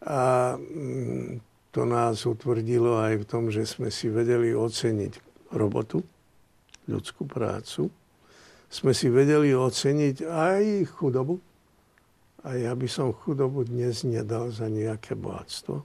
A 0.07 0.55
mm, 0.59 1.39
to 1.71 1.87
nás 1.87 2.25
utvrdilo 2.27 2.99
aj 2.99 3.23
v 3.23 3.29
tom, 3.29 3.49
že 3.53 3.63
sme 3.63 3.95
si 3.95 4.11
vedeli 4.11 4.53
oceniť 4.53 5.13
robotu, 5.55 6.03
ľudskú 6.89 7.29
prácu, 7.29 7.89
sme 8.67 8.93
si 8.93 9.07
vedeli 9.09 9.55
oceniť 9.55 10.27
aj 10.27 10.63
chudobu. 10.99 11.39
A 12.47 12.55
ja 12.55 12.73
by 12.79 12.87
som 12.87 13.11
chudobu 13.11 13.67
dnes 13.67 14.07
nedal 14.07 14.55
za 14.55 14.71
nejaké 14.71 15.19
bohatstvo. 15.19 15.83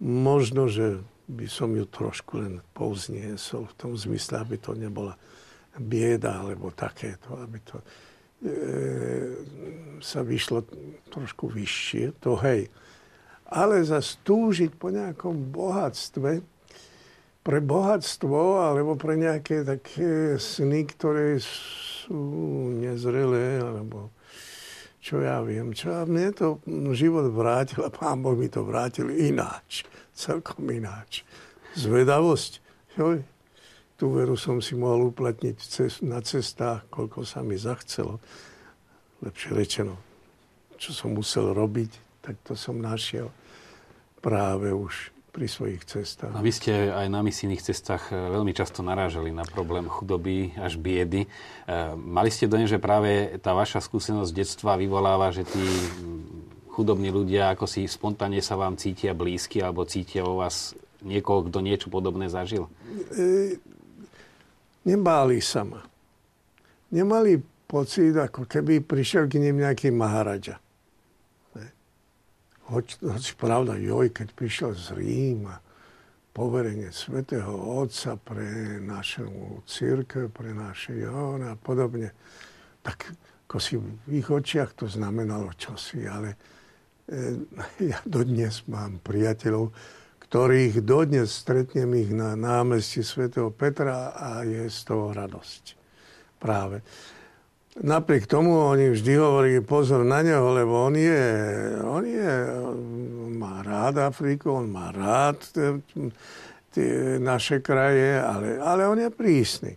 Možno, 0.00 0.68
že 0.68 1.04
by 1.28 1.46
som 1.46 1.72
ju 1.76 1.84
trošku 1.86 2.40
len 2.40 2.54
povzniesol 2.72 3.68
v 3.68 3.76
tom 3.76 3.92
zmysle, 3.96 4.40
aby 4.40 4.56
to 4.58 4.72
nebola 4.72 5.14
bieda 5.76 6.44
alebo 6.44 6.72
takéto, 6.72 7.36
aby 7.40 7.58
to 7.64 7.76
e, 7.80 7.84
sa 10.04 10.20
vyšlo 10.20 10.64
trošku 11.08 11.48
vyššie, 11.48 12.20
to 12.20 12.36
hej. 12.44 12.68
Ale 13.52 13.84
za 13.84 14.00
stúžiť 14.00 14.76
po 14.76 14.88
nejakom 14.88 15.52
bohatstve, 15.52 16.40
pre 17.42 17.58
bohatstvo 17.58 18.62
alebo 18.62 18.94
pre 18.94 19.18
nejaké 19.18 19.66
také 19.66 20.38
sny, 20.38 20.86
ktoré 20.86 21.42
sú 22.02 22.18
nezrelé, 22.74 23.62
alebo 23.62 24.10
čo 25.02 25.22
ja 25.22 25.42
viem. 25.42 25.74
Čo 25.74 26.02
a 26.02 26.02
mne 26.06 26.34
to 26.34 26.58
život 26.94 27.30
vrátil 27.30 27.82
a 27.86 27.90
pán 27.98 28.22
Boh 28.22 28.34
mi 28.34 28.50
to 28.50 28.66
vrátil 28.66 29.10
ináč. 29.10 29.86
Celkom 30.14 30.66
ináč. 30.70 31.22
Zvedavosť. 31.78 32.62
Joj, 32.98 33.24
tú 33.96 34.12
veru 34.12 34.36
som 34.36 34.60
si 34.60 34.76
mohol 34.76 35.14
uplatniť 35.14 35.56
na 36.04 36.20
cestách, 36.20 36.84
koľko 36.92 37.24
sa 37.24 37.40
mi 37.40 37.56
zachcelo. 37.56 38.20
Lepšie 39.22 39.50
rečeno, 39.54 39.94
čo 40.76 40.90
som 40.90 41.14
musel 41.14 41.54
robiť, 41.54 42.10
Tak 42.22 42.38
to 42.46 42.54
som 42.54 42.78
našiel 42.78 43.34
práve 44.22 44.70
už 44.70 45.11
pri 45.32 45.48
svojich 45.48 45.82
cestách. 45.88 46.36
A 46.36 46.44
vy 46.44 46.52
ste 46.52 46.92
aj 46.92 47.08
na 47.08 47.24
misijných 47.24 47.64
cestách 47.64 48.12
e, 48.12 48.14
veľmi 48.14 48.52
často 48.52 48.84
narážali 48.84 49.32
na 49.32 49.48
problém 49.48 49.88
chudoby 49.88 50.52
až 50.60 50.76
biedy. 50.76 51.24
E, 51.24 51.28
mali 51.96 52.28
ste 52.28 52.44
dojem, 52.44 52.68
že 52.68 52.76
práve 52.76 53.40
tá 53.40 53.56
vaša 53.56 53.80
skúsenosť 53.80 54.28
detstva 54.28 54.76
vyvoláva, 54.76 55.32
že 55.32 55.48
tí 55.48 55.64
chudobní 56.68 57.08
ľudia 57.08 57.56
ako 57.56 57.64
si 57.64 57.88
spontánne 57.88 58.44
sa 58.44 58.60
vám 58.60 58.76
cítia 58.76 59.16
blízky 59.16 59.64
alebo 59.64 59.88
cítia 59.88 60.20
vo 60.20 60.44
vás 60.44 60.76
niekoho, 61.00 61.48
kto 61.48 61.58
niečo 61.64 61.88
podobné 61.88 62.28
zažil? 62.28 62.68
E, 63.16 63.56
nebáli 64.84 65.40
sa 65.40 65.64
ma. 65.64 65.80
Nemali 66.92 67.40
pocit, 67.64 68.12
ako 68.12 68.44
keby 68.44 68.84
prišiel 68.84 69.32
k 69.32 69.40
nim 69.40 69.64
nejaký 69.64 69.88
Maharadža. 69.88 70.61
Hoď, 72.72 73.04
hoď 73.04 73.24
pravda, 73.36 73.76
joj, 73.76 74.08
keď 74.16 74.32
prišiel 74.32 74.72
z 74.72 74.96
Ríma, 74.96 75.60
poverenie 76.32 76.88
svätého 76.88 77.52
Otca 77.52 78.16
pre 78.16 78.80
našu 78.80 79.60
církev, 79.68 80.32
pre 80.32 80.56
naše 80.56 80.96
Jón 80.96 81.44
a 81.44 81.52
podobne, 81.52 82.16
tak 82.80 83.12
ako 83.44 83.56
si 83.60 83.76
v 83.76 83.84
ich 84.16 84.24
očiach 84.24 84.72
to 84.72 84.88
znamenalo 84.88 85.52
čosi, 85.52 86.08
ale 86.08 86.32
e, 86.32 87.44
ja 87.92 88.00
dodnes 88.08 88.64
mám 88.64 89.04
priateľov, 89.04 89.68
ktorých 90.24 90.80
dodnes 90.80 91.28
stretnem 91.28 91.92
ich 91.92 92.08
na 92.08 92.32
námestí 92.32 93.04
svätého 93.04 93.52
Petra 93.52 94.16
a 94.16 94.48
je 94.48 94.64
z 94.72 94.80
toho 94.88 95.12
radosť. 95.12 95.76
Práve. 96.40 96.80
Napriek 97.72 98.28
tomu 98.28 98.52
oni 98.52 98.92
vždy 98.92 99.12
hovorí 99.16 99.56
pozor 99.64 100.04
na 100.04 100.20
neho, 100.20 100.52
lebo 100.52 100.92
on 100.92 100.92
je, 100.92 101.24
on 101.80 102.04
je, 102.04 102.32
on 102.60 103.32
má 103.40 103.64
rád 103.64 104.12
Afriku, 104.12 104.60
on 104.60 104.68
má 104.68 104.92
rád 104.92 105.40
tie 106.68 107.16
naše 107.16 107.64
kraje, 107.64 108.20
ale, 108.20 108.60
ale 108.60 108.84
on 108.84 109.00
je 109.00 109.08
prísny. 109.08 109.72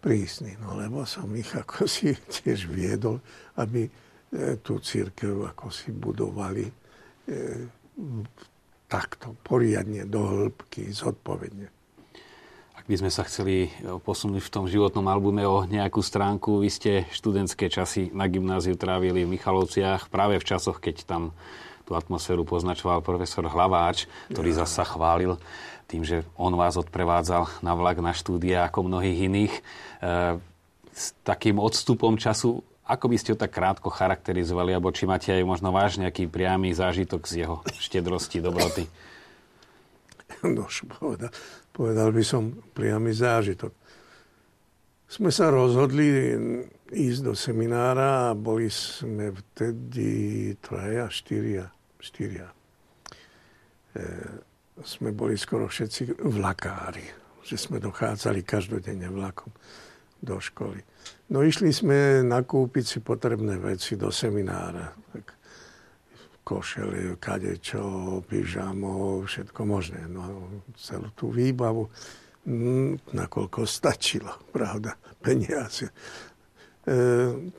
Prísny, 0.00 0.56
no 0.56 0.72
lebo 0.80 1.04
som 1.04 1.28
ich 1.36 1.52
ako 1.52 1.84
si 1.84 2.16
tiež 2.16 2.64
viedol, 2.64 3.20
aby 3.60 3.88
e, 3.88 3.90
tú 4.64 4.80
církev 4.80 5.44
ako 5.44 5.68
si 5.68 5.92
budovali 5.92 6.64
e, 6.64 6.72
takto, 8.88 9.36
poriadne, 9.44 10.08
do 10.08 10.24
hĺbky, 10.24 10.92
zodpovedne. 10.92 11.73
By 12.84 13.00
sme 13.00 13.08
sa 13.08 13.24
chceli 13.24 13.72
e, 13.72 13.96
posunúť 13.96 14.44
v 14.44 14.52
tom 14.52 14.64
životnom 14.68 15.08
albume 15.08 15.40
o 15.48 15.64
nejakú 15.64 16.04
stránku, 16.04 16.60
vy 16.60 16.68
ste 16.68 16.92
študentské 17.16 17.72
časy 17.72 18.12
na 18.12 18.28
gymnáziu 18.28 18.76
trávili 18.76 19.24
v 19.24 19.32
Michalovciach 19.40 20.12
práve 20.12 20.36
v 20.36 20.44
časoch, 20.44 20.84
keď 20.84 21.08
tam 21.08 21.32
tú 21.88 21.96
atmosféru 21.96 22.44
poznačoval 22.44 23.00
profesor 23.00 23.48
Hlaváč, 23.48 24.04
ktorý 24.28 24.52
ja. 24.52 24.64
zasa 24.64 24.84
chválil 24.84 25.40
tým, 25.88 26.04
že 26.04 26.28
on 26.36 26.52
vás 26.56 26.76
odprevádzal 26.76 27.60
na 27.64 27.72
vlak, 27.72 28.04
na 28.04 28.12
štúdia 28.12 28.68
ako 28.68 28.84
mnohých 28.84 29.32
iných. 29.32 29.54
E, 29.56 29.60
s 30.92 31.16
takým 31.24 31.56
odstupom 31.56 32.20
času, 32.20 32.60
ako 32.84 33.04
by 33.08 33.16
ste 33.16 33.32
ho 33.32 33.40
tak 33.40 33.56
krátko 33.56 33.88
charakterizovali, 33.88 34.76
alebo 34.76 34.92
či 34.92 35.08
máte 35.08 35.32
aj 35.32 35.44
možno 35.48 35.72
váš 35.72 35.96
nejaký 35.96 36.28
priamy 36.28 36.76
zážitok 36.76 37.24
z 37.24 37.48
jeho 37.48 37.64
štedrosti, 37.80 38.44
dobroty? 38.44 38.84
No, 40.44 40.68
povedal, 41.00 41.30
povedal 41.72 42.08
by 42.12 42.24
som, 42.24 42.52
priamy 42.76 43.16
zážitok. 43.16 43.72
Sme 45.04 45.30
sa 45.30 45.52
rozhodli 45.52 46.34
ísť 46.90 47.20
do 47.22 47.34
seminára 47.36 48.32
a 48.32 48.38
boli 48.38 48.66
sme 48.72 49.30
vtedy 49.30 50.52
traja, 50.58 51.06
štyria, 51.06 51.70
štyria. 52.00 52.48
E, 53.94 54.04
sme 54.82 55.14
boli 55.14 55.38
skoro 55.38 55.70
všetci 55.70 56.18
vlakári, 56.18 57.04
že 57.46 57.54
sme 57.54 57.78
dochádzali 57.78 58.42
každodenne 58.42 59.06
vlakom 59.12 59.54
do 60.18 60.40
školy. 60.40 60.80
No 61.30 61.44
išli 61.44 61.70
sme 61.70 62.24
nakúpiť 62.24 62.84
si 62.84 62.98
potrebné 63.04 63.60
veci 63.60 63.94
do 63.94 64.08
seminára. 64.08 64.88
Tak 65.12 65.24
košele, 66.44 67.16
kadečo, 67.16 68.20
pyžamo, 68.28 69.24
všetko 69.24 69.60
možné. 69.64 70.04
No, 70.06 70.48
celú 70.76 71.08
tú 71.16 71.32
výbavu, 71.32 71.88
mm, 72.44 73.16
nakoľko 73.16 73.64
stačilo, 73.64 74.30
pravda, 74.52 74.94
peniaze. 75.24 75.88
E, 75.88 75.92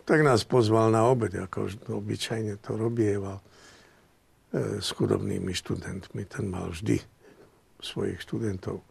tak 0.06 0.21
nás 0.21 0.45
pozval 0.45 0.93
na 0.93 1.10
obed, 1.10 1.34
ako 1.34 1.89
obyčajne 1.89 2.62
to 2.62 2.78
robieval 2.78 3.41
e, 3.41 4.78
s 4.78 4.93
chudobnými 4.93 5.50
študentmi. 5.50 6.21
Ten 6.30 6.54
mal 6.54 6.69
vždy 6.69 7.02
svojich 7.82 8.21
študentov 8.21 8.86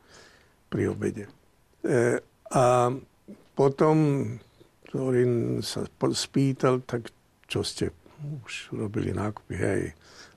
pri 0.66 0.90
obede. 0.90 1.30
E, 1.86 2.18
a 2.50 2.90
potom 3.54 3.96
ktorý 4.94 5.26
sa 5.58 5.82
spýtal, 6.14 6.86
tak 6.86 7.10
čo 7.50 7.66
ste 7.66 7.90
už 8.44 8.74
robili 8.74 9.10
nákupy, 9.10 9.54
hej, 9.56 9.82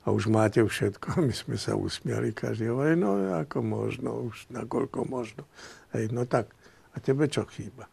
a 0.08 0.16
už 0.16 0.32
máte 0.32 0.64
všetko. 0.64 1.20
My 1.28 1.34
sme 1.36 1.60
sa 1.60 1.76
usmiali, 1.76 2.32
každý 2.32 2.72
hovorí, 2.72 2.96
no 2.96 3.20
ako 3.20 3.60
možno, 3.60 4.32
už 4.32 4.48
nakoľko 4.50 5.04
možno. 5.04 5.44
Hej, 5.92 6.16
no 6.16 6.24
tak, 6.24 6.48
a 6.96 7.04
tebe 7.04 7.28
čo 7.28 7.44
chýba? 7.46 7.86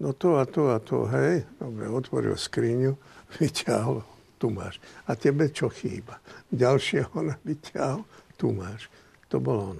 No 0.00 0.12
to 0.12 0.36
a 0.40 0.44
to 0.44 0.72
a 0.72 0.80
to, 0.80 1.08
hej, 1.08 1.44
dobre, 1.60 1.88
otvoril 1.88 2.36
skriňu, 2.36 2.96
vyťahol, 3.36 4.00
tu 4.40 4.48
máš. 4.48 4.80
A 5.08 5.16
tebe 5.16 5.52
čo 5.52 5.68
chýba? 5.68 6.20
Ďalšieho 6.48 7.12
vyťahol, 7.48 8.04
tu 8.40 8.56
máš. 8.56 8.88
To 9.28 9.40
bol 9.40 9.76
on. 9.76 9.78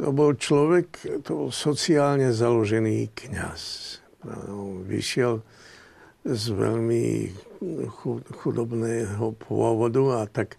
To 0.00 0.10
bol 0.10 0.34
človek, 0.34 1.22
to 1.22 1.30
bol 1.46 1.50
sociálne 1.54 2.32
založený 2.32 3.12
kňaz. 3.12 3.62
No, 4.24 4.82
vyšiel 4.82 5.44
z 6.22 6.44
veľmi 6.54 7.34
chudobného 8.42 9.34
pôvodu 9.38 10.02
a 10.18 10.20
tak 10.26 10.58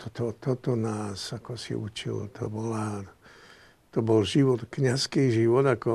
toto, 0.00 0.32
toto 0.32 0.72
nás 0.76 1.32
ako 1.36 1.60
si 1.60 1.76
učil. 1.76 2.32
To, 2.40 2.48
bola, 2.48 3.04
to 3.92 4.00
bol 4.00 4.24
život, 4.24 4.64
kniazský 4.72 5.28
život, 5.28 5.68
ako, 5.68 5.94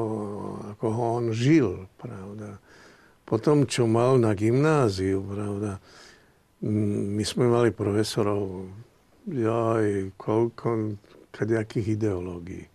ako 0.77 0.85
ho 0.93 1.03
on 1.17 1.25
žil, 1.33 1.89
pravda. 1.97 2.61
Potom, 3.25 3.65
čo 3.65 3.89
mal 3.89 4.21
na 4.21 4.37
gymnáziu, 4.37 5.25
pravda, 5.25 5.81
my 6.61 7.23
sme 7.25 7.49
mali 7.49 7.73
profesorov, 7.73 8.69
jaj, 9.25 10.13
koľko, 10.13 11.01
kadejakých 11.33 11.97
ideológií. 11.97 12.65
E, 12.65 12.69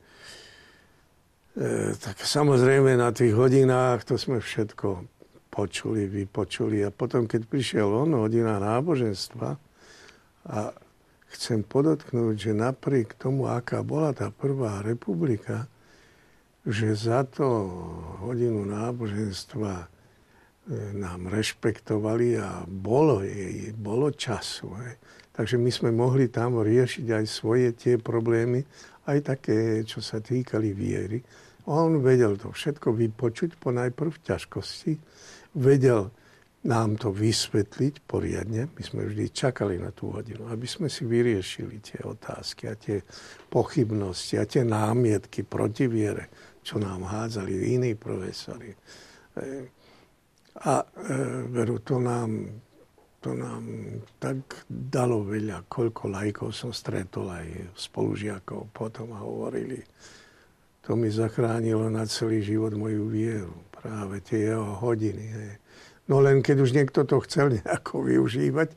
tak 1.97 2.19
samozrejme 2.19 2.99
na 2.99 3.15
tých 3.15 3.33
hodinách 3.33 4.03
to 4.05 4.19
sme 4.19 4.43
všetko 4.43 5.20
počuli, 5.61 6.09
vypočuli. 6.09 6.81
A 6.81 6.89
potom, 6.89 7.29
keď 7.29 7.45
prišiel 7.45 7.85
on, 7.85 8.17
hodina 8.17 8.57
náboženstva, 8.57 9.61
a 10.49 10.73
chcem 11.37 11.61
podotknúť, 11.61 12.35
že 12.49 12.53
napriek 12.57 13.13
tomu, 13.21 13.45
aká 13.45 13.85
bola 13.85 14.17
tá 14.17 14.33
prvá 14.33 14.81
republika, 14.81 15.69
že 16.65 16.97
za 16.97 17.29
to 17.29 17.45
hodinu 18.25 18.65
náboženstva 18.69 19.73
e, 19.81 19.87
nám 20.97 21.29
rešpektovali 21.29 22.37
a 22.41 22.65
bolo, 22.65 23.21
jej, 23.25 23.73
bolo 23.77 24.13
času. 24.13 24.69
Hej. 24.81 24.95
Takže 25.37 25.57
my 25.57 25.71
sme 25.73 25.91
mohli 25.93 26.29
tam 26.29 26.61
riešiť 26.61 27.07
aj 27.17 27.25
svoje 27.29 27.69
tie 27.73 27.97
problémy, 27.97 28.61
aj 29.09 29.19
také, 29.25 29.81
čo 29.89 30.05
sa 30.05 30.21
týkali 30.21 30.73
viery. 30.73 31.21
On 31.69 32.01
vedel 32.01 32.37
to 32.37 32.53
všetko 32.53 32.93
vypočuť 32.93 33.57
po 33.57 33.73
najprv 33.73 34.21
ťažkosti, 34.25 34.93
vedel 35.55 36.11
nám 36.61 37.01
to 37.01 37.09
vysvetliť 37.09 38.05
poriadne. 38.05 38.69
My 38.69 38.83
sme 38.85 39.09
vždy 39.09 39.33
čakali 39.33 39.81
na 39.81 39.89
tú 39.97 40.13
hodinu, 40.13 40.45
aby 40.53 40.69
sme 40.69 40.93
si 40.93 41.09
vyriešili 41.09 41.81
tie 41.81 42.05
otázky 42.05 42.69
a 42.69 42.77
tie 42.77 43.01
pochybnosti 43.49 44.37
a 44.37 44.45
tie 44.45 44.61
námietky 44.61 45.41
proti 45.49 45.89
viere, 45.89 46.29
čo 46.61 46.77
nám 46.77 47.09
hádzali 47.09 47.81
iní 47.81 47.97
profesori. 47.97 48.77
A 50.61 50.75
e, 50.85 50.87
veru, 51.49 51.81
to 51.81 51.97
nám, 51.97 52.61
to 53.25 53.33
nám 53.33 53.65
tak 54.21 54.69
dalo 54.69 55.25
veľa, 55.25 55.65
koľko 55.65 56.13
lajkov 56.13 56.53
som 56.53 56.77
stretol 56.77 57.33
aj 57.33 57.73
spolužiakov 57.73 58.69
potom 58.77 59.17
a 59.17 59.25
hovorili, 59.25 59.81
to 60.91 60.99
mi 60.99 61.07
zachránilo 61.07 61.87
na 61.87 62.03
celý 62.03 62.43
život 62.43 62.75
moju 62.75 63.07
vieru. 63.07 63.55
Práve 63.71 64.19
tie 64.27 64.51
jeho 64.51 64.75
hodiny. 64.83 65.23
Hej. 65.23 65.53
No 66.11 66.19
len 66.19 66.43
keď 66.43 66.67
už 66.67 66.75
niekto 66.75 67.07
to 67.07 67.23
chcel 67.23 67.55
nejako 67.55 68.11
využívať, 68.11 68.75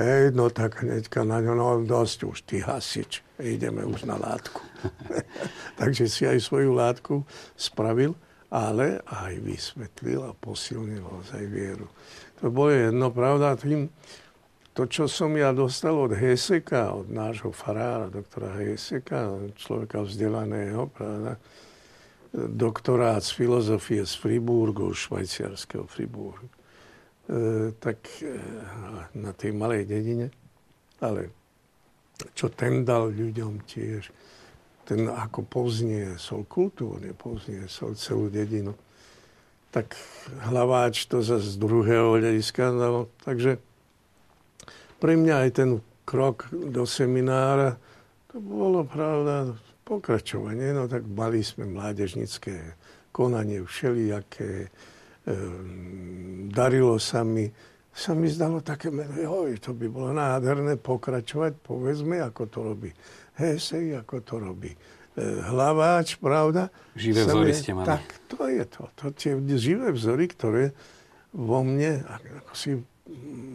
hej, 0.00 0.32
no 0.32 0.48
tak 0.48 0.80
hneďka 0.80 1.20
na 1.20 1.44
ňo, 1.44 1.52
no 1.52 1.68
dosť 1.84 2.18
už, 2.24 2.36
ty 2.48 2.64
hasič, 2.64 3.20
ideme 3.36 3.84
už 3.84 4.08
na 4.08 4.16
látku. 4.16 4.64
Takže 5.84 6.08
si 6.08 6.24
aj 6.24 6.40
svoju 6.40 6.72
látku 6.72 7.28
spravil, 7.60 8.16
ale 8.48 9.04
aj 9.04 9.44
vysvetlil 9.44 10.24
a 10.24 10.32
posilnil 10.32 11.04
aj 11.28 11.44
vieru. 11.44 11.92
To 12.40 12.48
bolo 12.48 12.72
jedno, 12.72 13.12
pravda, 13.12 13.60
tým, 13.60 13.92
to, 14.80 14.88
čo 14.88 15.04
som 15.12 15.36
ja 15.36 15.52
dostal 15.52 15.92
od 15.92 16.16
Heseka, 16.16 16.96
od 16.96 17.12
nášho 17.12 17.52
farára, 17.52 18.08
doktora 18.08 18.56
Heseka, 18.56 19.28
človeka 19.52 20.08
vzdelaného, 20.08 20.88
pravda, 20.88 21.36
doktorát 22.32 23.20
z 23.20 23.30
filozofie 23.36 24.08
z 24.08 24.14
Friburgu, 24.16 24.88
švajciarského 24.96 25.84
Friburgu, 25.84 26.48
e, 26.48 26.52
tak 27.76 28.00
e, 28.24 28.40
na 29.20 29.36
tej 29.36 29.52
malej 29.52 29.84
dedine, 29.84 30.32
ale 31.04 31.28
čo 32.32 32.48
ten 32.48 32.80
dal 32.80 33.12
ľuďom 33.12 33.60
tiež, 33.68 34.08
ten 34.88 35.12
ako 35.12 35.44
povzniesol 35.44 36.48
kultúrne, 36.48 37.12
povzniesol 37.12 38.00
celú 38.00 38.32
dedinu, 38.32 38.72
tak 39.76 39.92
hlaváč 40.48 41.04
to 41.04 41.20
zase 41.20 41.52
z 41.52 41.60
druhého 41.60 42.16
hľadiska 42.16 42.64
dal. 42.72 43.12
Takže 43.28 43.60
pre 45.00 45.16
mňa 45.16 45.34
aj 45.48 45.50
ten 45.56 45.70
krok 46.04 46.52
do 46.52 46.84
seminára, 46.84 47.80
to 48.28 48.38
bolo 48.38 48.84
pravda 48.84 49.56
pokračovanie. 49.82 50.76
No 50.76 50.86
tak 50.86 51.08
mali 51.08 51.40
sme 51.42 51.66
mládežnické 51.66 52.76
konanie 53.10 53.64
všelijaké. 53.64 54.68
E, 55.26 55.34
darilo 56.52 57.00
sa 57.02 57.26
mi, 57.26 57.50
sa 57.90 58.14
mi 58.14 58.30
zdalo 58.30 58.62
také, 58.62 58.92
joj, 58.94 59.58
to 59.58 59.74
by 59.74 59.86
bolo 59.90 60.14
nádherné 60.14 60.78
pokračovať, 60.78 61.58
povedzme, 61.64 62.22
ako 62.22 62.42
to 62.46 62.58
robí 62.62 62.90
Hesej, 63.40 63.96
ako 63.96 64.16
to 64.20 64.34
robí 64.36 64.70
e, 64.70 64.78
hlaváč, 65.48 66.20
pravda? 66.20 66.68
Živé 66.94 67.20
vzory 67.24 67.52
ste 67.56 67.72
mali. 67.72 67.88
Tak, 67.88 68.04
to 68.28 68.46
je 68.46 68.64
to. 68.68 68.82
To 69.00 69.04
tie 69.16 69.32
živé 69.56 69.90
vzory, 69.90 70.28
ktoré 70.28 70.76
vo 71.34 71.62
mne, 71.62 72.04
ako 72.44 72.52
si 72.52 72.70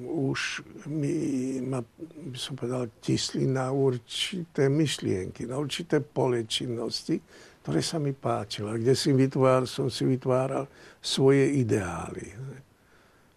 už 0.06 0.64
mi, 0.88 1.60
ma, 1.64 1.84
by 2.32 2.38
som 2.40 2.56
povedal, 2.56 2.92
tisli 3.04 3.48
na 3.48 3.72
určité 3.72 4.72
myšlienky, 4.72 5.48
na 5.48 5.60
určité 5.60 6.00
pole 6.00 6.48
činnosti, 6.48 7.20
ktoré 7.66 7.82
sa 7.82 7.98
mi 7.98 8.14
páčilo. 8.14 8.76
Kde 8.78 8.94
si 8.94 9.12
vytváral, 9.12 9.66
som 9.68 9.90
si 9.90 10.06
vytváral 10.06 10.70
svoje 11.02 11.60
ideály. 11.60 12.32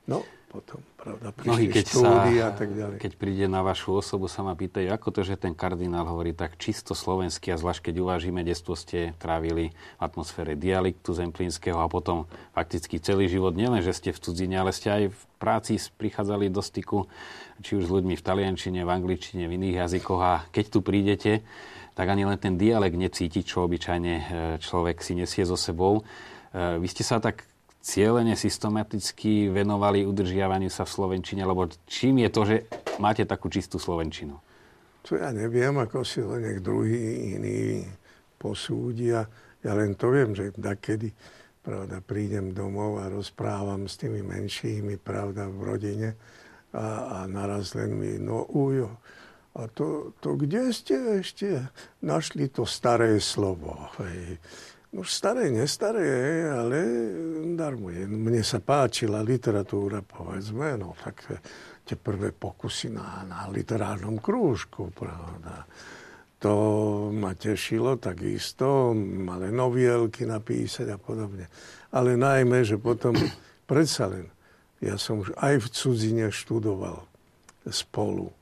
No, 0.09 0.38
potom, 0.49 0.81
pravda, 0.97 1.29
prišli 1.37 1.69
keď 1.69 1.85
štúdy 1.85 2.33
sa, 2.41 2.49
a 2.49 2.53
tak 2.57 2.69
ďalej. 2.73 2.97
Keď 3.05 3.13
príde 3.21 3.47
na 3.47 3.61
vašu 3.61 4.01
osobu, 4.01 4.33
sa 4.33 4.41
ma 4.41 4.57
pýtajú, 4.57 4.89
ako 4.89 5.09
to, 5.13 5.21
že 5.21 5.37
ten 5.37 5.53
kardinál 5.53 6.09
hovorí 6.09 6.33
tak 6.33 6.57
čisto 6.57 6.97
slovenský 6.97 7.53
a 7.53 7.61
zvlášť 7.61 7.93
keď 7.93 7.95
uvážime, 8.01 8.41
detstvo 8.41 8.73
ste 8.73 9.13
trávili 9.21 9.77
v 10.01 10.01
atmosfére 10.01 10.57
dialektu 10.57 11.13
zemplínskeho 11.13 11.77
a 11.77 11.93
potom 11.93 12.25
fakticky 12.57 12.97
celý 12.97 13.29
život, 13.29 13.53
nielen, 13.53 13.85
že 13.85 13.93
ste 13.93 14.11
v 14.17 14.19
cudzine, 14.25 14.57
ale 14.57 14.73
ste 14.73 14.89
aj 14.89 15.03
v 15.13 15.21
práci 15.37 15.77
prichádzali 15.77 16.49
do 16.49 16.65
styku 16.65 17.05
či 17.61 17.77
už 17.77 17.91
s 17.91 17.93
ľuďmi 17.93 18.15
v 18.15 18.23
taliančine, 18.23 18.81
v 18.87 18.91
angličtine, 18.91 19.45
v 19.51 19.55
iných 19.59 19.85
jazykoch 19.87 20.21
a 20.23 20.33
keď 20.55 20.65
tu 20.73 20.79
prídete, 20.81 21.33
tak 21.99 22.07
ani 22.07 22.23
len 22.23 22.39
ten 22.39 22.55
dialekt 22.55 22.95
necíti, 22.95 23.43
čo 23.43 23.67
obyčajne 23.67 24.15
e, 24.15 24.25
človek 24.63 25.03
si 25.03 25.19
nesie 25.19 25.43
so 25.43 25.59
sebou. 25.59 26.07
E, 26.55 26.79
vy 26.79 26.87
ste 26.87 27.03
sa 27.03 27.19
tak 27.19 27.43
cieľene, 27.89 28.37
systematicky 28.37 29.49
venovali 29.49 30.05
udržiavaniu 30.05 30.69
sa 30.69 30.85
v 30.85 30.93
Slovenčine? 30.93 31.49
Lebo 31.49 31.73
čím 31.89 32.21
je 32.21 32.29
to, 32.29 32.43
že 32.45 32.57
máte 33.01 33.25
takú 33.25 33.49
čistú 33.49 33.81
Slovenčinu? 33.81 34.37
To 35.09 35.17
ja 35.17 35.33
neviem, 35.33 35.73
ako 35.81 36.05
si 36.05 36.21
to 36.21 36.37
nech 36.37 36.61
druhý 36.61 37.41
iný 37.41 37.89
posúdia. 38.37 39.25
Ja 39.65 39.73
len 39.73 39.97
to 39.97 40.13
viem, 40.13 40.37
že 40.37 40.53
takedy 40.53 41.17
pravda, 41.65 42.05
prídem 42.05 42.53
domov 42.53 43.01
a 43.01 43.09
rozprávam 43.09 43.89
s 43.89 43.97
tými 43.97 44.21
menšími, 44.21 45.01
pravda, 45.01 45.49
v 45.49 45.61
rodine 45.65 46.09
a, 46.77 47.25
a 47.25 47.29
naraz 47.29 47.73
len 47.73 47.97
mi, 47.97 48.21
no 48.21 48.45
ujo, 48.53 49.01
a 49.59 49.67
to, 49.73 50.15
to 50.23 50.39
kde 50.39 50.71
ste 50.71 50.97
ešte 51.25 51.67
našli 52.05 52.47
to 52.47 52.63
staré 52.63 53.19
slovo? 53.19 53.91
Hej. 53.99 54.39
No 54.89 55.05
staré, 55.05 55.53
nestaré, 55.53 56.49
ale 56.49 56.81
darmo 57.53 57.93
je. 57.93 58.09
Mne 58.09 58.41
sa 58.41 58.57
páčila 58.57 59.21
literatúra, 59.21 60.01
povedzme, 60.01 60.81
no 60.81 60.97
tak 60.97 61.29
tie 61.85 61.97
prvé 61.97 62.33
pokusy 62.33 62.97
na, 62.97 63.25
na 63.29 63.45
literárnom 63.53 64.17
krúžku, 64.17 64.89
pravda. 64.97 65.69
To 66.41 66.55
ma 67.13 67.37
tešilo 67.37 68.01
takisto, 68.01 68.97
malé 68.97 69.53
novielky 69.53 70.25
napísať 70.25 70.95
a 70.95 70.99
podobne. 71.01 71.53
Ale 71.93 72.17
najmä, 72.17 72.65
že 72.65 72.81
potom 72.81 73.13
predsa 73.71 74.09
len, 74.09 74.33
ja 74.81 74.97
som 74.97 75.21
aj 75.21 75.65
v 75.65 75.67
cudzine 75.69 76.27
študoval 76.33 77.05
spolu 77.69 78.33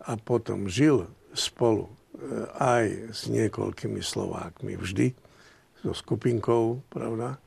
a 0.00 0.16
potom 0.16 0.64
žil 0.70 1.04
spolu 1.36 1.90
e, 1.90 1.92
aj 2.56 2.84
s 3.12 3.20
niekoľkými 3.28 4.00
Slovákmi 4.00 4.78
vždy 4.80 5.12
so 5.80 5.96
skupinkou, 5.96 6.84
pravda. 6.92 7.40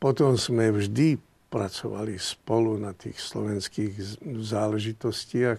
Potom 0.00 0.38
sme 0.40 0.72
vždy 0.72 1.18
pracovali 1.48 2.20
spolu 2.20 2.76
na 2.76 2.92
tých 2.92 3.16
slovenských 3.18 4.20
záležitostiach. 4.44 5.58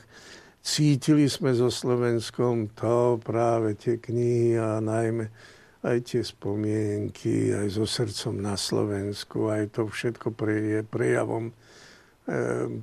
Cítili 0.62 1.26
sme 1.26 1.56
so 1.56 1.74
Slovenskom 1.74 2.72
to 2.78 3.18
práve 3.24 3.74
tie 3.80 3.98
knihy 3.98 4.60
a 4.60 4.78
najmä 4.84 5.32
aj 5.80 5.98
tie 6.12 6.22
spomienky, 6.22 7.56
aj 7.56 7.80
so 7.80 7.88
srdcom 7.88 8.36
na 8.44 8.60
Slovensku, 8.60 9.48
aj 9.48 9.80
to 9.80 9.88
všetko 9.88 10.36
pre, 10.36 10.60
je 10.60 10.82
prejavom 10.84 11.50
e, 11.50 11.54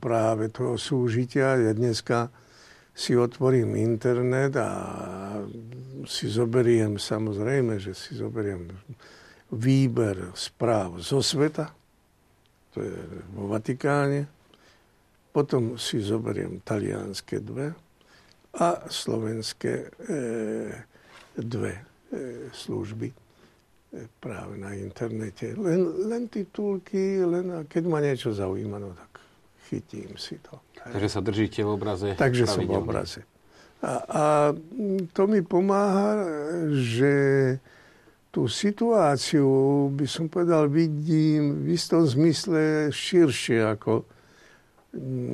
práve 0.00 0.48
toho 0.48 0.80
súžitia. 0.80 1.60
Ja 1.60 1.72
dneska 1.76 2.32
si 2.96 3.12
otvorím 3.12 3.76
internet 3.76 4.56
a 4.56 4.70
si 6.08 6.32
zoberiem, 6.32 6.96
samozrejme, 6.96 7.76
že 7.76 7.92
si 7.92 8.16
zoberiem 8.16 8.72
výber 9.52 10.34
správ 10.34 10.98
zo 10.98 11.22
sveta, 11.22 11.70
to 12.74 12.82
je 12.82 12.96
vo 13.32 13.48
Vatikáne, 13.48 14.26
potom 15.30 15.76
si 15.76 16.00
zoberiem 16.00 16.64
talianské 16.64 17.44
dve 17.44 17.76
a 18.56 18.88
slovenské 18.88 19.74
e, 19.84 20.16
dve 21.36 21.74
e, 21.76 21.82
služby 22.56 23.08
e, 23.12 23.16
práve 24.16 24.56
na 24.56 24.72
internete. 24.72 25.52
Len, 25.52 26.08
len 26.08 26.32
titulky, 26.32 27.20
len 27.20 27.68
keď 27.68 27.82
ma 27.84 28.00
niečo 28.00 28.32
zaujíma, 28.32 28.80
no 28.80 28.96
tak 28.96 29.20
chytím 29.68 30.16
si 30.16 30.40
to. 30.40 30.56
Takže 30.80 31.08
sa 31.12 31.20
držíte 31.20 31.60
v 31.62 31.70
obraze 31.70 32.06
Takže 32.16 32.44
som 32.48 32.64
v 32.64 32.72
obraze. 32.72 33.20
A, 33.84 33.92
a 34.08 34.22
to 35.12 35.22
mi 35.28 35.44
pomáha, 35.44 36.24
že 36.72 37.12
tú 38.36 38.52
situáciu, 38.52 39.48
by 39.96 40.04
som 40.04 40.28
povedal, 40.28 40.68
vidím 40.68 41.64
v 41.64 41.72
istom 41.72 42.04
zmysle 42.04 42.92
širšie, 42.92 43.64
ako 43.64 44.04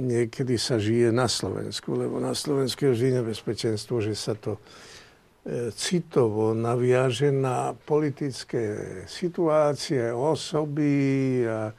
niekedy 0.06 0.54
sa 0.54 0.78
žije 0.78 1.10
na 1.10 1.26
Slovensku. 1.26 1.98
Lebo 1.98 2.22
na 2.22 2.30
Slovensku 2.30 2.86
je 2.86 2.94
vždy 2.94 3.08
nebezpečenstvo, 3.18 3.98
že 3.98 4.14
sa 4.14 4.38
to 4.38 4.54
e, 4.54 5.74
citovo 5.74 6.54
naviaže 6.54 7.34
na 7.34 7.74
politické 7.74 9.02
situácie, 9.10 10.14
osoby 10.14 11.42
a 11.42 11.74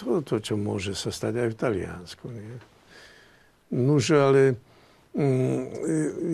to, 0.00 0.24
to 0.24 0.40
čo 0.40 0.56
môže 0.56 0.96
sa 0.96 1.12
stať 1.12 1.44
aj 1.44 1.48
v 1.52 1.58
Taliansku. 1.60 2.24
Nie? 2.32 2.56
Nuž, 3.68 4.16
ale 4.16 4.56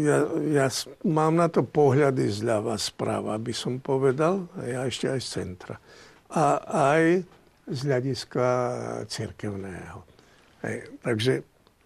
ja, 0.00 0.24
ja 0.48 0.66
mám 1.04 1.36
na 1.36 1.52
to 1.52 1.60
pohľady 1.60 2.32
zľava 2.32 2.80
správa, 2.80 3.36
by 3.36 3.52
som 3.52 3.76
povedal, 3.76 4.48
a 4.56 4.64
ja 4.64 4.80
ešte 4.88 5.12
aj 5.12 5.20
z 5.20 5.28
centra. 5.28 5.76
A 6.32 6.64
aj 6.64 7.04
z 7.68 7.78
hľadiska 7.84 8.46
cirkevného. 9.04 10.00
Hej, 10.64 10.76
takže 11.04 11.32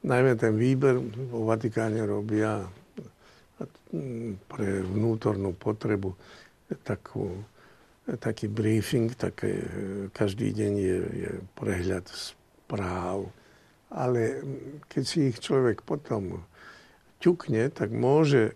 najmä 0.07 0.39
ten 0.39 0.55
výber 0.55 1.03
vo 1.35 1.51
Vatikáne 1.51 1.99
robia 2.07 2.63
mm, 3.91 4.47
pre 4.47 4.87
vnútornú 4.87 5.51
potrebu 5.59 6.15
takú, 6.87 7.43
taký 8.23 8.47
briefing, 8.47 9.19
také, 9.19 9.67
každý 10.15 10.55
deň 10.55 10.73
je, 10.79 10.99
je 11.27 11.31
prehľad 11.59 12.07
správ. 12.07 13.35
Ale 13.95 14.43
keď 14.87 15.03
si 15.03 15.31
ich 15.31 15.39
človek 15.43 15.83
potom 15.83 16.43
ťukne, 17.25 17.73
tak 17.73 17.89
môže 17.89 18.53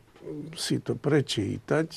si 0.53 0.77
to 0.85 0.93
prečítať. 0.93 1.89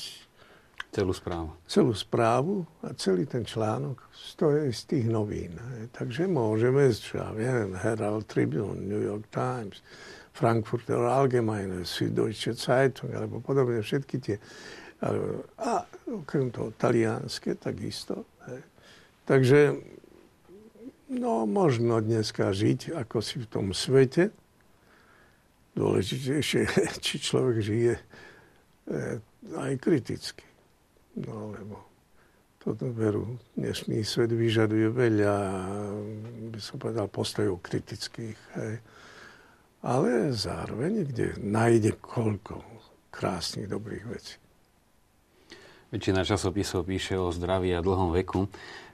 Celú 0.92 1.12
správu. 1.12 1.52
Celú 1.68 1.92
správu 1.96 2.64
a 2.84 2.92
celý 2.96 3.24
ten 3.28 3.44
článok 3.44 4.00
stojí 4.12 4.72
z 4.72 4.82
tých 4.88 5.06
novín. 5.08 5.56
Takže 5.92 6.28
môžeme, 6.28 6.88
ja 7.12 7.32
viem, 7.32 7.76
Herald 7.76 8.28
Tribune, 8.28 8.88
New 8.88 9.00
York 9.00 9.28
Times, 9.32 9.80
Frankfurter 10.32 11.00
Allgemeine, 11.00 11.84
Süddeutsche 11.84 12.56
Zeitung, 12.56 13.12
alebo 13.12 13.40
podobne 13.40 13.80
všetky 13.80 14.16
tie. 14.20 14.36
A 15.60 15.84
okrem 16.08 16.52
toho 16.52 16.72
talianské 16.76 17.56
takisto. 17.56 18.28
Takže 19.24 19.80
no, 21.08 21.48
možno 21.48 22.04
dneska 22.04 22.52
žiť 22.52 22.96
ako 22.96 23.16
si 23.24 23.40
v 23.40 23.46
tom 23.48 23.66
svete, 23.72 24.28
dôležitejšie, 25.76 26.62
či 27.04 27.14
človek 27.20 27.56
žije 27.64 27.94
e, 27.96 28.02
aj 29.56 29.72
kriticky. 29.80 30.44
No 31.18 31.52
lebo 31.52 31.92
toto 32.62 32.86
veru, 32.94 33.42
dnešný 33.58 34.06
svet 34.06 34.30
vyžaduje 34.30 34.86
veľa, 34.94 35.36
by 36.54 36.60
som 36.62 36.78
povedal, 36.78 37.10
postojov 37.10 37.58
kritických. 37.58 38.38
Hej. 38.54 38.74
Ale 39.82 40.30
zároveň, 40.30 41.10
kde 41.10 41.34
nájde 41.42 41.98
koľko 41.98 42.62
krásnych, 43.10 43.66
dobrých 43.66 44.04
vecí. 44.06 44.38
Väčšina 45.90 46.24
časopisov 46.24 46.88
píše 46.88 47.18
o 47.20 47.28
zdraví 47.34 47.74
a 47.74 47.84
dlhom 47.84 48.14
veku. 48.14 48.48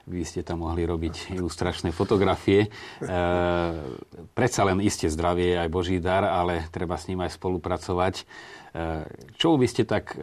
Vy 0.09 0.25
ste 0.25 0.41
tam 0.41 0.65
mohli 0.65 0.89
robiť 0.89 1.37
ilustračné 1.37 1.93
fotografie. 1.93 2.65
E, 2.65 2.69
predsa 4.33 4.61
len 4.65 4.81
iste 4.81 5.05
zdravie 5.05 5.53
je 5.53 5.61
aj 5.61 5.69
Boží 5.69 6.01
dar, 6.01 6.25
ale 6.25 6.65
treba 6.73 6.97
s 6.97 7.05
ním 7.05 7.21
aj 7.21 7.37
spolupracovať. 7.37 8.15
E, 8.17 8.23
čo 9.37 9.53
by 9.53 9.67
ste 9.69 9.85
tak 9.85 10.17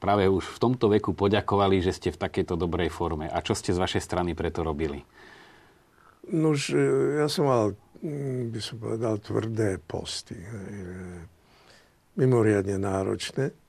práve 0.00 0.24
už 0.24 0.56
v 0.56 0.58
tomto 0.58 0.88
veku 0.88 1.12
poďakovali, 1.12 1.84
že 1.84 1.92
ste 1.92 2.08
v 2.08 2.20
takejto 2.24 2.56
dobrej 2.56 2.88
forme? 2.88 3.28
A 3.28 3.44
čo 3.44 3.52
ste 3.52 3.76
z 3.76 3.78
vašej 3.78 4.00
strany 4.00 4.32
preto 4.32 4.64
robili? 4.64 5.04
No, 6.32 6.56
ja 7.20 7.28
som 7.28 7.44
mal, 7.44 7.76
mm, 8.00 8.56
by 8.56 8.60
som 8.64 8.76
povedal, 8.80 9.20
tvrdé 9.20 9.76
posty. 9.84 10.40
Mimoriadne 12.16 12.80
náročné 12.80 13.52
E, 13.52 13.59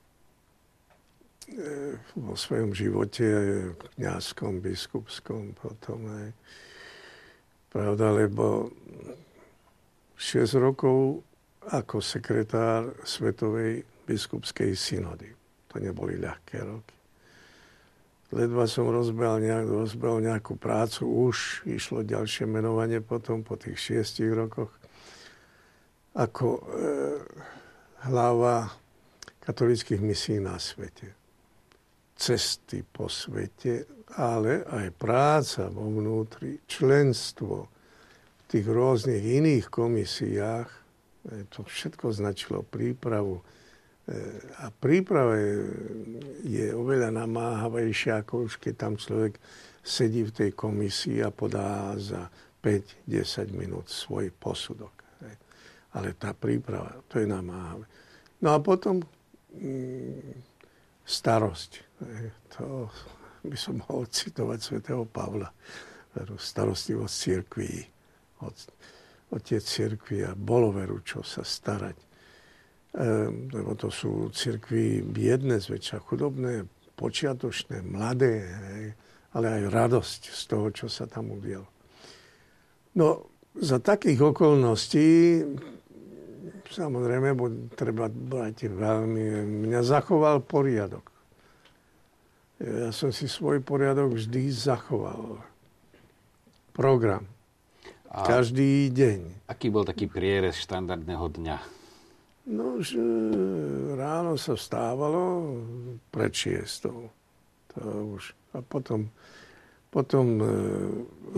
vo 2.16 2.34
svojom 2.36 2.72
živote, 2.72 3.26
kniazskom, 3.96 4.62
biskupskom 4.62 5.56
potom 5.58 6.06
aj. 6.08 6.28
Pravda, 7.72 8.12
lebo 8.12 8.68
6 10.16 10.60
rokov 10.60 11.24
ako 11.72 12.04
sekretár 12.04 12.92
Svetovej 13.02 13.82
biskupskej 14.04 14.76
synody. 14.76 15.32
To 15.72 15.80
neboli 15.80 16.20
ľahké 16.20 16.58
roky. 16.60 16.96
Ledva 18.32 18.64
som 18.64 18.88
rozbehol, 18.88 19.44
nejak, 19.44 19.68
rozbehol 19.68 20.24
nejakú 20.24 20.56
prácu, 20.56 21.04
už 21.04 21.68
išlo 21.68 22.00
ďalšie 22.00 22.48
menovanie 22.48 23.04
potom 23.04 23.44
po 23.44 23.60
tých 23.60 23.76
šiestich 23.76 24.32
rokoch 24.32 24.72
ako 26.12 26.60
e, 26.60 26.62
hlava 28.08 28.68
katolických 29.44 30.00
misí 30.00 30.36
na 30.40 30.60
svete 30.60 31.21
cesty 32.22 32.86
po 32.86 33.10
svete, 33.10 34.06
ale 34.14 34.62
aj 34.62 34.94
práca 34.94 35.66
vo 35.66 35.90
vnútri, 35.90 36.62
členstvo 36.70 37.66
v 37.66 38.42
tých 38.46 38.66
rôznych 38.70 39.42
iných 39.42 39.66
komisiách, 39.66 40.68
e, 40.70 41.50
to 41.50 41.66
všetko 41.66 42.14
značilo 42.14 42.62
prípravu. 42.62 43.42
E, 43.42 43.42
a 44.62 44.70
príprava 44.70 45.34
je 46.46 46.70
oveľa 46.70 47.10
namáhavejšia, 47.10 48.22
ako 48.22 48.46
už 48.46 48.62
keď 48.62 48.74
tam 48.78 48.94
človek 48.94 49.42
sedí 49.82 50.22
v 50.22 50.30
tej 50.30 50.50
komisii 50.54 51.26
a 51.26 51.34
podá 51.34 51.98
za 51.98 52.30
5-10 52.62 53.50
minút 53.50 53.90
svoj 53.90 54.30
posudok. 54.30 54.94
Ale 55.92 56.14
tá 56.14 56.32
príprava, 56.32 57.02
to 57.10 57.18
je 57.18 57.26
namáhavé. 57.26 57.84
No 58.40 58.54
a 58.54 58.58
potom 58.62 59.02
mm, 59.58 60.51
starosť 61.02 61.92
to 62.52 62.88
by 63.42 63.58
som 63.58 63.82
mohol 63.82 64.06
citovať 64.06 64.58
svätého 64.60 65.02
Pavla. 65.06 65.50
Veru, 66.12 66.36
starostlivosť 66.36 67.14
církví. 67.14 67.72
Otec 69.32 69.62
církví 69.64 70.28
a 70.28 70.36
bolo 70.36 70.70
veru, 70.76 71.00
čo 71.00 71.24
sa 71.24 71.40
starať. 71.40 71.96
E, 71.96 72.06
lebo 73.48 73.72
to 73.74 73.88
sú 73.88 74.28
církvy 74.28 75.00
biedne, 75.00 75.56
zväčša 75.56 76.04
chudobné, 76.04 76.68
počiatočné, 76.92 77.80
mladé, 77.80 78.44
ale 79.32 79.46
aj 79.48 79.72
radosť 79.72 80.20
z 80.28 80.42
toho, 80.44 80.68
čo 80.68 80.86
sa 80.92 81.08
tam 81.08 81.32
udialo. 81.32 81.66
No, 83.00 83.32
za 83.56 83.80
takých 83.80 84.36
okolností 84.36 85.40
samozrejme, 86.72 87.36
treba 87.76 88.08
brať 88.08 88.72
veľmi, 88.72 89.44
mňa 89.68 89.80
zachoval 89.84 90.40
poriadok. 90.40 91.12
Ja 92.62 92.94
som 92.94 93.10
si 93.10 93.26
svoj 93.26 93.60
poriadok 93.60 94.14
vždy 94.14 94.48
zachoval. 94.48 95.42
Program. 96.72 97.28
A 98.12 98.22
Každý 98.24 98.92
deň. 98.92 99.48
Aký 99.48 99.72
bol 99.72 99.84
taký 99.84 100.08
prierez 100.08 100.56
štandardného 100.60 101.26
dňa? 101.32 101.56
No, 102.42 102.82
že 102.82 102.98
ráno 103.94 104.34
sa 104.34 104.58
vstávalo 104.58 105.56
pred 106.10 106.34
šiestou. 106.34 107.08
To 107.72 107.80
už. 108.18 108.34
A 108.52 108.60
potom, 108.60 109.08
potom 109.88 110.42
e, 110.42 110.46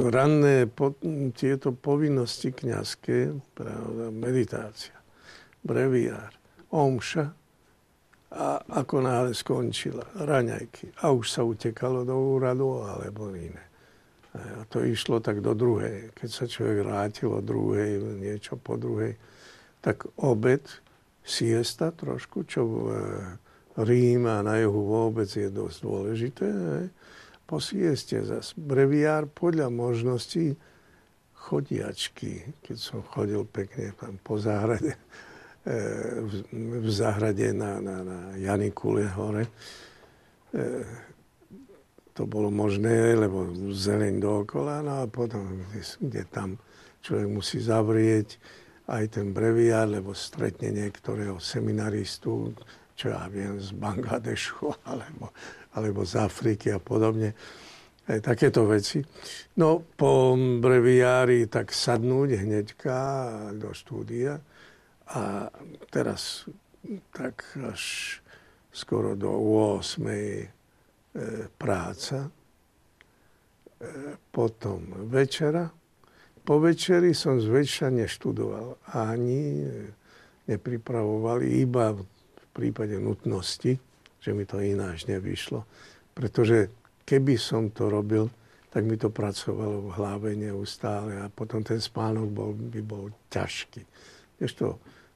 ranné 0.00 0.66
po, 0.66 0.96
tieto 1.36 1.70
povinnosti 1.76 2.50
kniazské, 2.50 3.36
pravda, 3.54 4.10
meditácia, 4.10 4.96
breviár, 5.64 6.32
omša, 6.70 7.32
a 8.34 8.58
ako 8.82 8.98
náhle 8.98 9.30
skončila 9.30 10.02
raňajky 10.18 10.90
a 11.06 11.14
už 11.14 11.30
sa 11.30 11.46
utekalo 11.46 12.02
do 12.02 12.18
úradu 12.18 12.82
alebo 12.82 13.30
iné. 13.30 13.62
A 14.34 14.66
to 14.66 14.82
išlo 14.82 15.22
tak 15.22 15.38
do 15.38 15.54
druhej. 15.54 16.10
Keď 16.18 16.30
sa 16.30 16.50
človek 16.50 16.82
vrátil 16.82 17.30
o 17.30 17.38
druhej, 17.38 18.18
niečo 18.18 18.58
po 18.58 18.74
druhej, 18.74 19.14
tak 19.78 20.02
obed, 20.18 20.66
siesta 21.22 21.94
trošku, 21.94 22.42
čo 22.42 22.62
e, 22.66 22.78
Rím 23.74 24.26
a 24.26 24.42
na 24.42 24.58
juhu 24.58 24.82
vôbec 24.86 25.30
je 25.30 25.50
dosť 25.50 25.78
dôležité. 25.82 26.48
Po 27.46 27.62
sieste 27.62 28.22
zase 28.22 28.54
breviár 28.58 29.30
podľa 29.30 29.70
možností 29.70 30.58
chodiačky, 31.34 32.54
keď 32.62 32.76
som 32.78 33.02
chodil 33.02 33.42
pekne 33.46 33.94
tam 33.98 34.18
po 34.22 34.38
záhrade, 34.38 34.98
v 35.64 36.88
záhrade 36.92 37.56
na, 37.56 37.80
na, 37.80 37.96
na 38.04 38.18
Janikule 38.36 39.08
hore. 39.16 39.48
E, 40.52 40.84
to 42.12 42.28
bolo 42.28 42.52
možné, 42.52 43.16
lebo 43.16 43.48
zeleň 43.72 44.20
dookola, 44.20 44.84
no 44.84 45.02
a 45.02 45.04
potom, 45.08 45.64
kde 45.98 46.22
tam 46.28 46.60
človek 47.00 47.28
musí 47.32 47.58
zavrieť 47.64 48.38
aj 48.92 49.18
ten 49.18 49.32
breviár, 49.32 49.88
lebo 49.88 50.12
stretne 50.12 50.68
niektorého 50.68 51.40
seminaristu, 51.40 52.52
čo 52.94 53.10
ja 53.10 53.24
viem, 53.32 53.56
z 53.56 53.72
Bangladešu 53.72 54.68
alebo, 54.92 55.32
alebo 55.74 56.04
z 56.04 56.20
Afriky 56.20 56.76
a 56.76 56.78
podobne. 56.78 57.32
Aj 58.04 58.20
takéto 58.20 58.68
veci. 58.68 59.00
No, 59.56 59.80
po 59.80 60.36
breviári 60.36 61.48
tak 61.48 61.72
sadnúť 61.72 62.36
hneďka 62.36 62.98
do 63.56 63.72
štúdia 63.72 64.36
a 65.12 65.52
teraz 65.92 66.48
tak 67.12 67.44
až 67.60 68.16
skoro 68.72 69.14
do 69.14 69.30
8. 69.30 70.00
E, 70.08 70.48
práca, 71.54 72.26
e, 72.26 72.30
potom 74.32 75.06
večera. 75.06 75.70
Po 76.44 76.60
večeri 76.60 77.16
som 77.16 77.40
zväčša 77.40 77.88
neštudoval 77.88 78.92
ani 78.92 79.64
nepripravoval, 80.44 81.40
iba 81.44 81.96
v 81.96 82.04
prípade 82.52 83.00
nutnosti, 83.00 83.80
že 84.20 84.30
mi 84.32 84.44
to 84.44 84.60
ináč 84.60 85.08
nevyšlo. 85.08 85.64
Pretože 86.12 86.68
keby 87.08 87.34
som 87.40 87.72
to 87.72 87.88
robil, 87.88 88.28
tak 88.68 88.84
mi 88.84 88.98
to 88.98 89.08
pracovalo 89.08 89.88
v 89.88 89.94
hlave 89.94 90.28
neustále 90.34 91.22
a 91.22 91.30
potom 91.30 91.62
ten 91.62 91.78
spánok 91.78 92.28
bol, 92.28 92.50
by 92.52 92.80
bol 92.82 93.04
ťažký. 93.30 93.82
Ešte 94.42 94.66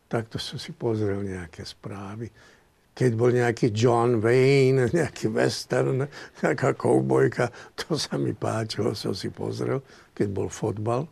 takto 0.08 0.40
som 0.40 0.56
si 0.56 0.72
pozrel 0.72 1.20
nejaké 1.20 1.62
správy. 1.62 2.32
Keď 2.96 3.10
bol 3.14 3.30
nejaký 3.30 3.70
John 3.70 4.18
Wayne, 4.18 4.88
nejaký 4.98 5.30
western, 5.30 6.08
nejaká 6.42 6.74
koubojka, 6.74 7.52
to 7.76 7.94
sa 7.94 8.16
mi 8.18 8.32
páčilo, 8.34 8.96
som 8.96 9.12
si 9.14 9.28
pozrel. 9.30 9.84
Keď 10.16 10.28
bol 10.32 10.48
fotbal, 10.50 11.06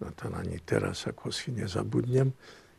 no 0.00 0.06
to 0.16 0.24
ani 0.32 0.58
teraz 0.64 1.06
ako 1.06 1.30
si 1.30 1.54
nezabudnem, 1.54 2.34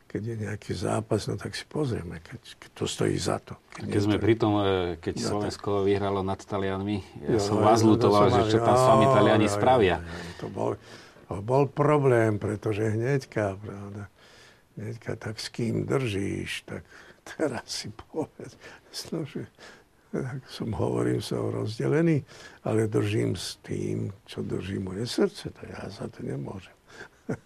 keď 0.10 0.22
je 0.26 0.36
nejaký 0.42 0.72
zápas, 0.74 1.30
no 1.30 1.38
tak 1.38 1.54
si 1.54 1.70
pozrieme, 1.70 2.18
keď, 2.26 2.42
keď 2.58 2.70
to 2.74 2.86
stojí 2.90 3.14
za 3.14 3.38
to. 3.38 3.54
Keď, 3.78 3.94
keď 3.94 4.02
sme 4.02 4.18
pri 4.18 4.34
tom, 4.42 4.58
e, 4.58 4.98
keď 4.98 5.14
ja, 5.22 5.26
Slovensko 5.30 5.70
tak... 5.70 5.86
vyhralo 5.86 6.26
nad 6.26 6.42
Talianmi, 6.42 6.98
ja 7.30 7.38
jo, 7.38 7.40
som 7.40 7.62
vás 7.62 7.86
lutoval, 7.86 8.34
že 8.34 8.58
čo 8.58 8.60
tam 8.66 8.74
s 8.74 8.86
vami 8.90 9.06
Taliani 9.06 9.46
spravia. 9.46 10.02
to 10.42 10.50
bol, 10.50 10.74
to 11.30 11.38
bol 11.46 11.70
problém, 11.70 12.42
pretože 12.42 12.90
hneďka, 12.90 13.54
pravda, 13.62 14.10
Hneďka, 14.80 15.20
tak 15.20 15.36
s 15.44 15.52
kým 15.52 15.84
držíš, 15.84 16.64
tak 16.64 16.88
teraz 17.36 17.68
si 17.68 17.92
povedz. 17.92 18.56
No, 19.12 19.28
tak 20.10 20.42
som 20.48 20.72
hovorím, 20.74 21.20
som 21.20 21.52
rozdelený, 21.52 22.24
ale 22.64 22.88
držím 22.88 23.36
s 23.36 23.60
tým, 23.62 24.16
čo 24.24 24.42
drží 24.42 24.80
moje 24.80 25.04
srdce. 25.06 25.52
To 25.52 25.62
ja 25.68 25.84
za 25.92 26.08
to 26.08 26.24
nemôžem. 26.24 26.76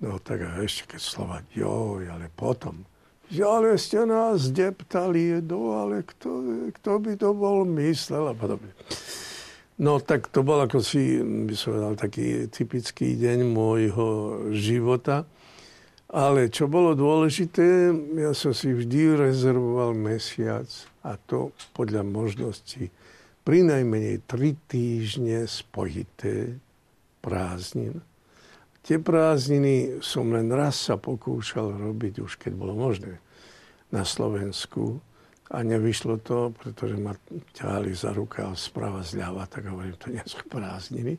No 0.00 0.16
tak 0.16 0.40
a 0.40 0.64
ešte 0.64 0.96
keď 0.96 1.00
slova, 1.04 1.44
joj, 1.52 2.08
ale 2.08 2.32
potom. 2.32 2.88
Že 3.28 3.42
ale 3.44 3.68
ste 3.76 4.00
nás 4.08 4.48
deptali, 4.48 5.44
no 5.44 5.76
ale 5.76 6.08
kto, 6.08 6.40
kto 6.80 6.90
by 7.04 7.12
to 7.20 7.36
bol 7.36 7.68
myslel 7.68 8.32
a 8.32 8.34
podobne. 8.34 8.72
No 9.76 10.00
tak 10.00 10.32
to 10.32 10.40
bol 10.40 10.56
ako 10.56 10.80
si, 10.80 11.20
by 11.20 11.52
som 11.52 11.76
povedal, 11.76 11.94
taký 12.00 12.48
typický 12.48 13.12
deň 13.12 13.38
môjho 13.44 14.08
života. 14.56 15.28
Ale 16.10 16.50
čo 16.50 16.66
bolo 16.66 16.98
dôležité, 16.98 17.94
ja 18.18 18.34
som 18.34 18.50
si 18.50 18.74
vždy 18.74 19.14
rezervoval 19.14 19.94
mesiac 19.94 20.66
a 21.06 21.14
to 21.14 21.54
podľa 21.70 22.02
možností 22.02 22.90
pri 23.46 23.62
najmenej 23.62 24.26
tri 24.26 24.58
týždne 24.66 25.46
spojité 25.46 26.58
prázdnin. 27.22 28.02
Tie 28.82 28.98
prázdniny 28.98 30.02
som 30.02 30.34
len 30.34 30.50
raz 30.50 30.90
sa 30.90 30.98
pokúšal 30.98 31.78
robiť, 31.78 32.26
už 32.26 32.42
keď 32.42 32.52
bolo 32.58 32.74
možné, 32.74 33.22
na 33.94 34.02
Slovensku. 34.02 34.98
A 35.50 35.62
nevyšlo 35.62 36.22
to, 36.22 36.54
pretože 36.54 36.94
ma 36.98 37.14
ťahali 37.54 37.90
za 37.90 38.14
ruka 38.14 38.50
sprava 38.54 39.02
zľava, 39.02 39.46
tak 39.50 39.66
hovorím, 39.66 39.98
to 39.98 40.10
nie 40.10 40.22
sú 40.26 40.42
prázdniny. 40.46 41.18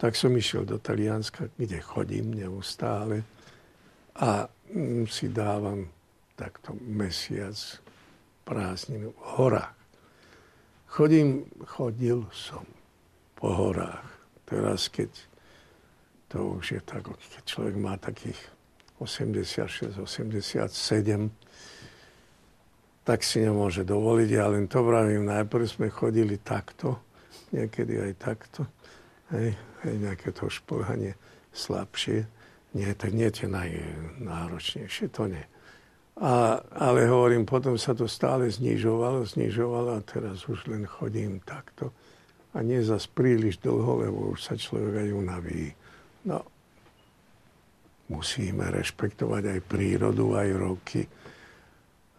Tak 0.00 0.16
som 0.16 0.32
išiel 0.32 0.64
do 0.64 0.80
Talianska, 0.80 1.52
kde 1.56 1.80
chodím 1.80 2.32
neustále 2.32 3.24
a 4.14 4.46
mm, 4.70 5.06
si 5.10 5.28
dávam 5.28 5.90
takto 6.38 6.74
mesiac 6.82 7.54
prázdninu 8.44 9.10
v 9.14 9.22
horách. 9.38 9.74
Chodím, 10.86 11.50
chodil 11.66 12.22
som 12.30 12.62
po 13.34 13.50
horách. 13.50 14.06
Teraz, 14.46 14.86
keď 14.86 15.10
to 16.30 16.58
už 16.58 16.78
je 16.78 16.80
tak, 16.86 17.02
keď 17.10 17.42
človek 17.42 17.74
má 17.74 17.98
takých 17.98 18.38
86, 19.02 19.98
87, 19.98 20.70
tak 23.02 23.20
si 23.26 23.42
nemôže 23.42 23.82
dovoliť. 23.82 24.28
Ja 24.30 24.46
len 24.48 24.70
to 24.70 24.86
vravím, 24.86 25.26
najprv 25.26 25.64
sme 25.66 25.88
chodili 25.90 26.38
takto, 26.38 27.02
niekedy 27.50 27.98
aj 27.98 28.12
takto, 28.22 28.70
hej, 29.34 29.58
hej 29.82 29.94
nejaké 29.98 30.30
to 30.30 30.46
šplhanie 30.46 31.18
slabšie 31.50 32.26
nie, 32.74 32.90
tak 32.98 33.14
nie 33.14 33.30
tie 33.30 33.46
najnáročnejšie, 33.46 35.06
to 35.14 35.30
nie. 35.30 35.44
A, 36.14 36.62
ale 36.78 37.10
hovorím, 37.10 37.42
potom 37.42 37.74
sa 37.74 37.90
to 37.90 38.06
stále 38.06 38.46
znižovalo, 38.46 39.26
znižovalo 39.26 39.98
a 39.98 40.06
teraz 40.06 40.46
už 40.46 40.70
len 40.70 40.86
chodím 40.86 41.42
takto. 41.42 41.90
A 42.54 42.62
nie 42.62 42.78
zas 42.86 43.10
príliš 43.10 43.58
dlho, 43.58 44.06
lebo 44.06 44.30
už 44.34 44.46
sa 44.46 44.54
človek 44.54 45.06
aj 45.06 45.10
unaví. 45.10 45.74
No, 46.30 46.38
musíme 48.10 48.70
rešpektovať 48.70 49.58
aj 49.58 49.60
prírodu, 49.66 50.38
aj 50.38 50.48
roky, 50.54 51.02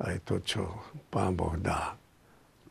aj 0.04 0.16
to, 0.28 0.36
čo 0.44 0.62
Pán 1.08 1.40
Boh 1.40 1.56
dá. 1.56 1.96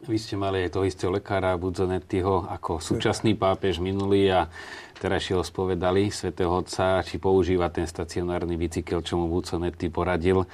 Vy 0.04 0.20
ste 0.20 0.36
mali 0.36 0.60
aj 0.60 0.76
toho 0.76 0.84
istého 0.84 1.08
lekára 1.08 1.56
Budzonettiho 1.56 2.44
ako 2.52 2.76
súčasný 2.76 3.40
pápež 3.40 3.80
minulý 3.80 4.28
a 4.28 4.52
terajšieho 5.00 5.40
spovedali 5.40 6.12
svätého 6.12 6.52
Otca, 6.52 7.00
či 7.00 7.16
používa 7.16 7.72
ten 7.72 7.88
stacionárny 7.88 8.60
bicykel, 8.60 9.00
čo 9.00 9.16
mu 9.16 9.32
Budzonetti 9.32 9.88
poradil. 9.88 10.44
E, 10.44 10.46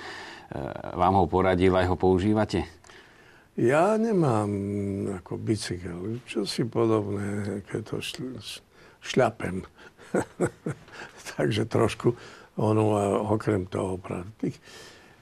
vám 0.95 1.19
ho 1.19 1.27
poradil, 1.27 1.75
aj 1.75 1.91
ho 1.91 1.97
používate? 1.99 2.63
Ja 3.59 3.99
nemám 3.99 4.51
ako 5.19 5.43
bicykel, 5.43 6.23
čo 6.31 6.47
si 6.47 6.63
podobné, 6.63 7.67
keď 7.67 7.81
to 7.91 7.97
šľapem. 9.03 9.67
Takže 11.35 11.67
trošku 11.67 12.15
ono, 12.55 12.87
okrem 13.35 13.67
toho, 13.67 13.99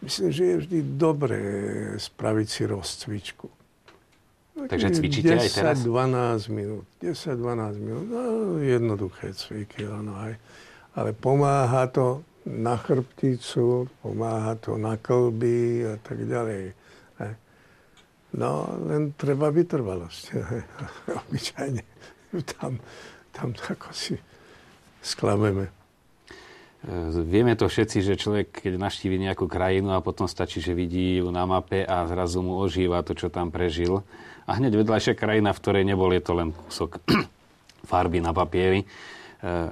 myslím, 0.04 0.28
že 0.28 0.42
je 0.44 0.60
vždy 0.60 0.78
dobré 1.00 1.40
spraviť 1.96 2.48
si 2.48 2.62
rozcvičku 2.68 3.57
Takže 4.66 4.88
cvičíte 4.90 5.38
10, 5.38 5.44
aj 5.44 5.50
teraz? 5.54 5.76
12 5.86 6.50
minút. 6.50 6.86
10-12 6.98 7.78
minút. 7.78 8.06
No, 8.10 8.22
jednoduché 8.58 9.30
cviky, 9.30 9.86
áno 9.86 10.18
aj. 10.18 10.34
Ale 10.98 11.14
pomáha 11.14 11.86
to 11.86 12.26
na 12.48 12.74
chrbticu, 12.74 13.86
pomáha 14.02 14.58
to 14.58 14.74
na 14.74 14.98
kolby 14.98 15.86
a 15.86 15.94
tak 16.02 16.26
ďalej. 16.26 16.74
No, 18.36 18.68
len 18.84 19.16
treba 19.16 19.48
vytrvalosť. 19.48 20.24
Obyčajne 21.24 21.82
tam, 22.60 22.76
tam 23.32 23.56
ako 23.56 23.88
si 23.96 24.20
sklameme. 25.00 25.77
Vieme 27.26 27.58
to 27.58 27.66
všetci, 27.66 28.06
že 28.06 28.14
človek, 28.14 28.62
keď 28.62 28.78
naštívi 28.78 29.18
nejakú 29.18 29.50
krajinu 29.50 29.98
a 29.98 30.04
potom 30.04 30.30
stačí, 30.30 30.62
že 30.62 30.78
vidí 30.78 31.18
ju 31.18 31.34
na 31.34 31.42
mape 31.42 31.82
a 31.82 32.06
zrazu 32.06 32.38
mu 32.38 32.54
ožíva 32.54 33.02
to, 33.02 33.18
čo 33.18 33.26
tam 33.34 33.50
prežil 33.50 34.06
a 34.48 34.56
hneď 34.56 34.80
vedľajšia 34.80 35.18
krajina, 35.18 35.52
v 35.52 35.60
ktorej 35.60 35.84
nebol, 35.84 36.08
je 36.14 36.22
to 36.24 36.32
len 36.32 36.56
kúsok 36.56 37.04
farby 37.90 38.24
na 38.24 38.32
papieri. 38.32 38.80
E, 38.80 38.86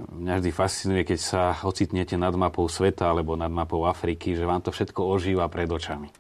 mňa 0.02 0.34
vždy 0.42 0.50
fascinuje, 0.52 1.02
keď 1.08 1.18
sa 1.18 1.42
ocitnete 1.64 2.18
nad 2.20 2.36
mapou 2.36 2.68
sveta 2.68 3.08
alebo 3.08 3.40
nad 3.40 3.48
mapou 3.48 3.88
Afriky, 3.88 4.36
že 4.36 4.44
vám 4.44 4.60
to 4.60 4.74
všetko 4.74 5.00
ožíva 5.00 5.48
pred 5.48 5.70
očami. 5.70 6.12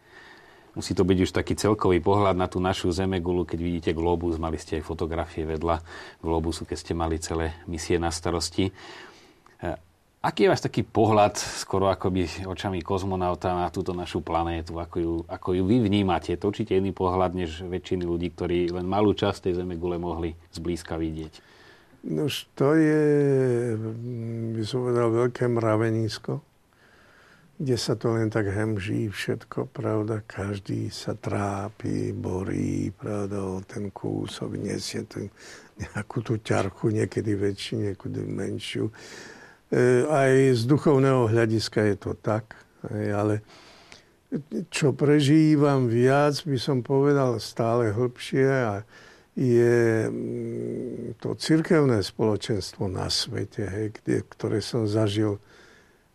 Musí 0.76 0.92
to 0.92 1.08
byť 1.08 1.18
už 1.24 1.32
taký 1.32 1.56
celkový 1.56 2.04
pohľad 2.04 2.36
na 2.36 2.48
tú 2.52 2.60
našu 2.60 2.92
Zemegulu, 2.92 3.48
keď 3.48 3.58
vidíte 3.60 3.90
globus, 3.96 4.36
mali 4.36 4.60
ste 4.60 4.80
aj 4.80 4.84
fotografie 4.84 5.48
vedľa 5.48 5.80
globusu, 6.20 6.68
keď 6.68 6.76
ste 6.76 6.92
mali 6.92 7.16
celé 7.16 7.56
misie 7.64 7.96
na 7.96 8.12
starosti. 8.12 8.72
Aký 10.26 10.42
je 10.42 10.50
váš 10.50 10.66
taký 10.66 10.82
pohľad, 10.82 11.38
skoro 11.38 11.86
akoby 11.86 12.26
očami 12.50 12.82
kozmonauta 12.82 13.54
na 13.54 13.70
túto 13.70 13.94
našu 13.94 14.26
planétu, 14.26 14.74
ako 14.74 14.96
ju, 14.98 15.14
ako 15.30 15.54
ju 15.54 15.62
vy 15.62 15.86
vnímate? 15.86 16.34
To 16.34 16.50
určite 16.50 16.74
iný 16.74 16.90
pohľad, 16.90 17.38
než 17.38 17.62
väčšiny 17.62 18.02
ľudí, 18.02 18.34
ktorí 18.34 18.74
len 18.74 18.90
malú 18.90 19.14
časť 19.14 19.46
tej 19.46 19.62
Zeme 19.62 19.78
gule 19.78 20.02
mohli 20.02 20.34
zblízka 20.50 20.98
vidieť. 20.98 21.30
No 22.10 22.26
to 22.58 22.74
je, 22.74 23.02
by 24.58 24.62
som 24.66 24.90
povedal, 24.90 25.14
veľké 25.14 25.46
mravenisko, 25.46 26.42
kde 27.62 27.76
sa 27.78 27.94
to 27.94 28.18
len 28.18 28.26
tak 28.26 28.50
hemží 28.50 29.06
všetko, 29.06 29.70
pravda, 29.70 30.26
každý 30.26 30.90
sa 30.90 31.14
trápi, 31.14 32.10
borí, 32.10 32.90
pravda, 32.90 33.62
ten 33.62 33.94
kúsok, 33.94 34.58
nesie 34.58 35.06
ten, 35.06 35.30
nejakú 35.78 36.18
tú 36.18 36.34
ťarchu, 36.42 36.90
niekedy 36.90 37.38
väčšiu, 37.38 37.94
niekedy 37.94 38.26
menšiu 38.26 38.90
aj 40.06 40.32
z 40.54 40.62
duchovného 40.66 41.26
hľadiska 41.26 41.80
je 41.90 41.96
to 41.98 42.12
tak, 42.14 42.54
ale 42.90 43.42
čo 44.70 44.94
prežívam 44.94 45.90
viac, 45.90 46.38
by 46.42 46.58
som 46.58 46.82
povedal 46.82 47.38
stále 47.38 47.94
hlbšie 47.94 48.46
je 49.36 50.08
mm, 50.08 51.20
to 51.20 51.36
cirkevné 51.36 52.00
spoločenstvo 52.00 52.88
na 52.88 53.12
svete, 53.12 53.68
ktoré 54.32 54.64
som 54.64 54.88
zažil 54.88 55.36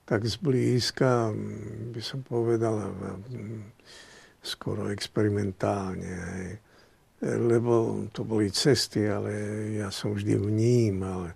tak 0.10 0.26
zblízka, 0.26 1.30
mm, 1.30 1.94
by 1.94 2.02
som 2.02 2.20
povedal, 2.26 2.82
mm, 2.82 3.78
skoro 4.42 4.90
experimentálne. 4.90 6.10
Hej. 6.10 6.50
Lebo 7.22 8.02
to 8.10 8.26
boli 8.26 8.50
cesty, 8.50 9.06
ale 9.06 9.30
ja 9.78 9.94
som 9.94 10.18
vždy 10.18 10.42
vnímal 10.42 11.30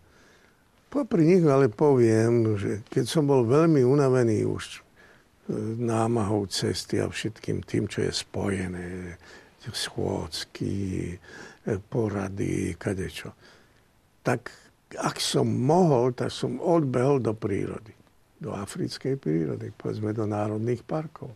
Popri 0.95 1.27
nich 1.27 1.43
ale 1.43 1.67
poviem, 1.67 2.55
že 2.55 2.79
keď 2.87 3.03
som 3.03 3.27
bol 3.27 3.43
veľmi 3.43 3.83
unavený 3.83 4.47
už 4.47 4.79
e, 4.79 4.81
námahou 5.75 6.47
cesty 6.47 7.03
a 7.03 7.11
všetkým 7.11 7.67
tým, 7.67 7.91
čo 7.91 8.07
je 8.07 8.15
spojené, 8.15 9.19
schôdzky, 9.59 10.71
e, 11.11 11.75
porady, 11.91 12.79
kadečo, 12.79 13.35
tak 14.23 14.47
ak 14.95 15.19
som 15.19 15.43
mohol, 15.51 16.15
tak 16.15 16.31
som 16.31 16.63
odbehol 16.63 17.19
do 17.19 17.35
prírody. 17.35 17.91
Do 18.39 18.55
africkej 18.55 19.19
prírody, 19.19 19.75
povedzme 19.75 20.15
do 20.15 20.23
národných 20.23 20.79
parkov. 20.87 21.35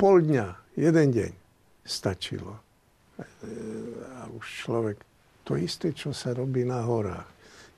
Pol 0.00 0.24
dňa, 0.24 0.80
jeden 0.80 1.12
deň 1.12 1.32
stačilo. 1.84 2.56
E, 2.56 3.28
a 4.08 4.24
už 4.32 4.44
človek, 4.64 5.04
to 5.44 5.60
isté, 5.60 5.92
čo 5.92 6.16
sa 6.16 6.32
robí 6.32 6.64
na 6.64 6.80
horách 6.80 7.33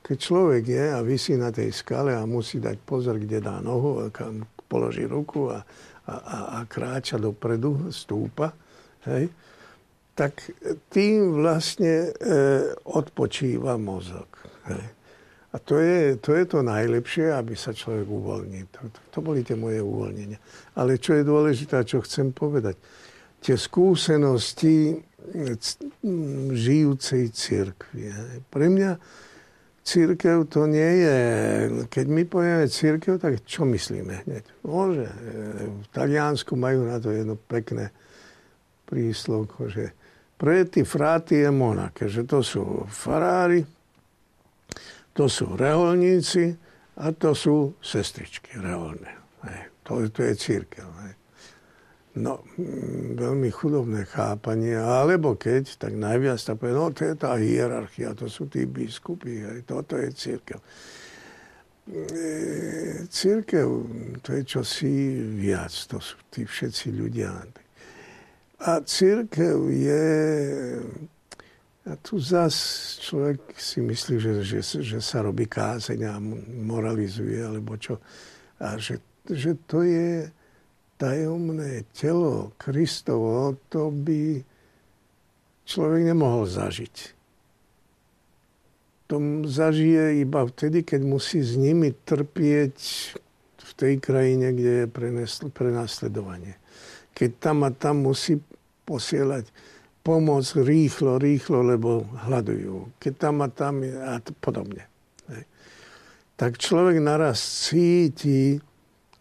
keď 0.07 0.19
človek 0.23 0.65
je 0.71 0.85
a 0.95 1.03
vysí 1.03 1.35
na 1.35 1.51
tej 1.51 1.75
skale 1.75 2.15
a 2.15 2.23
musí 2.23 2.63
dať 2.63 2.79
pozor, 2.87 3.19
kde 3.19 3.43
dá 3.43 3.59
nohu, 3.59 4.07
kam 4.15 4.47
položí 4.71 5.03
ruku 5.03 5.51
a, 5.51 5.67
a, 6.07 6.63
a 6.63 6.69
kráča 6.71 7.19
dopredu, 7.19 7.91
stúpa, 7.91 8.55
hej, 9.11 9.27
tak 10.15 10.47
tým 10.95 11.43
vlastne 11.43 12.15
e, 12.15 12.31
odpočíva 12.87 13.75
mozog. 13.83 14.31
Hej. 14.71 14.87
A 15.51 15.57
to 15.59 15.83
je, 15.83 16.21
to 16.23 16.39
je 16.39 16.45
to 16.47 16.61
najlepšie, 16.63 17.33
aby 17.35 17.59
sa 17.59 17.75
človek 17.75 18.07
uvoľnil. 18.07 18.65
To, 18.79 18.81
to, 18.87 19.01
to 19.11 19.19
boli 19.25 19.43
tie 19.43 19.59
moje 19.59 19.83
uvoľnenia. 19.83 20.39
Ale 20.79 21.03
čo 21.03 21.19
je 21.19 21.27
dôležité, 21.27 21.83
čo 21.83 22.05
chcem 22.05 22.31
povedať, 22.31 22.79
tie 23.43 23.59
skúsenosti 23.59 25.01
žijúcej 26.55 27.25
cirkvi. 27.35 28.15
Pre 28.47 28.67
mňa 28.71 28.91
církev 29.87 30.51
to 30.51 30.67
nie 30.67 31.07
je... 31.07 31.19
Keď 31.87 32.07
my 32.11 32.23
povieme 32.27 32.67
církev, 32.67 33.23
tak 33.23 33.47
čo 33.47 33.63
myslíme 33.63 34.27
hneď? 34.27 34.45
Môže. 34.67 35.07
V 35.63 35.87
Taliansku 35.95 36.59
majú 36.59 36.91
na 36.91 36.99
to 36.99 37.15
jedno 37.15 37.39
pekné 37.39 37.95
príslovko, 38.91 39.71
že 39.71 39.95
preti 40.35 40.83
frati 40.83 41.47
e 41.47 41.51
monake, 41.55 42.11
že 42.11 42.27
to 42.27 42.43
sú 42.43 42.85
farári, 42.91 43.63
to 45.15 45.31
sú 45.31 45.55
reholníci 45.55 46.53
a 47.01 47.15
to 47.15 47.33
sú 47.33 47.79
sestričky 47.81 48.59
reholné. 48.59 49.17
To, 49.87 50.03
to 50.11 50.21
je 50.27 50.35
církev. 50.35 50.83
Hej. 50.83 51.15
No, 52.17 52.41
mm, 52.57 53.21
veľmi 53.21 53.53
chudobné 53.53 54.09
chápanie, 54.09 54.73
alebo 54.73 55.37
keď, 55.37 55.77
tak 55.77 55.93
najviac 55.93 56.41
tak 56.41 56.57
povie, 56.57 56.73
no 56.73 56.89
to 56.89 57.13
je 57.13 57.15
tá 57.15 57.37
hierarchia, 57.37 58.17
to 58.17 58.25
sú 58.33 58.49
tí 58.49 58.65
biskupy, 58.65 59.45
aj 59.45 59.69
toto 59.69 60.01
je 60.01 60.09
církev. 60.17 60.57
E, 61.93 63.05
církev, 63.13 63.69
to 64.25 64.33
je 64.33 64.43
čosi 64.49 64.97
viac, 65.37 65.69
to 65.93 66.01
sú 66.01 66.17
tí 66.33 66.49
všetci 66.49 66.89
ľudia. 66.97 67.37
A 68.65 68.81
církev 68.81 69.69
je, 69.69 70.05
a 71.85 71.93
tu 72.01 72.17
zas 72.17 72.57
človek 73.05 73.61
si 73.61 73.85
myslí, 73.85 74.15
že, 74.17 74.33
že, 74.41 74.61
že 74.65 74.99
sa 75.05 75.21
robí 75.21 75.45
kázeň 75.45 76.01
a 76.09 76.17
moralizuje, 76.65 77.45
alebo 77.45 77.77
čo, 77.77 78.01
a 78.57 78.81
že, 78.81 79.05
že 79.29 79.53
to 79.69 79.85
je 79.85 80.33
tajomné 80.97 81.85
telo 81.93 82.57
Kristovo, 82.57 83.57
to 83.69 83.93
by 83.93 84.41
človek 85.69 86.03
nemohol 86.09 86.49
zažiť. 86.49 87.17
To 89.07 89.17
zažije 89.47 90.19
iba 90.25 90.43
vtedy, 90.43 90.83
keď 90.83 91.01
musí 91.07 91.39
s 91.39 91.55
nimi 91.55 91.95
trpieť 91.95 92.77
v 93.63 93.71
tej 93.79 93.95
krajine, 94.03 94.51
kde 94.51 94.73
je 94.83 94.87
prenasledovanie. 95.53 96.59
Keď 97.15 97.31
tam 97.39 97.63
a 97.63 97.71
tam 97.71 98.03
musí 98.03 98.43
posielať 98.83 99.47
pomoc 100.03 100.43
rýchlo, 100.55 101.23
rýchlo, 101.23 101.63
lebo 101.63 102.07
hľadujú. 102.27 102.99
Keď 102.99 103.13
tam 103.15 103.43
a 103.43 103.49
tam 103.51 103.83
a 103.83 104.19
podobne. 104.43 104.87
Tak 106.37 106.61
človek 106.61 107.01
naraz 107.01 107.41
cíti, 107.41 108.61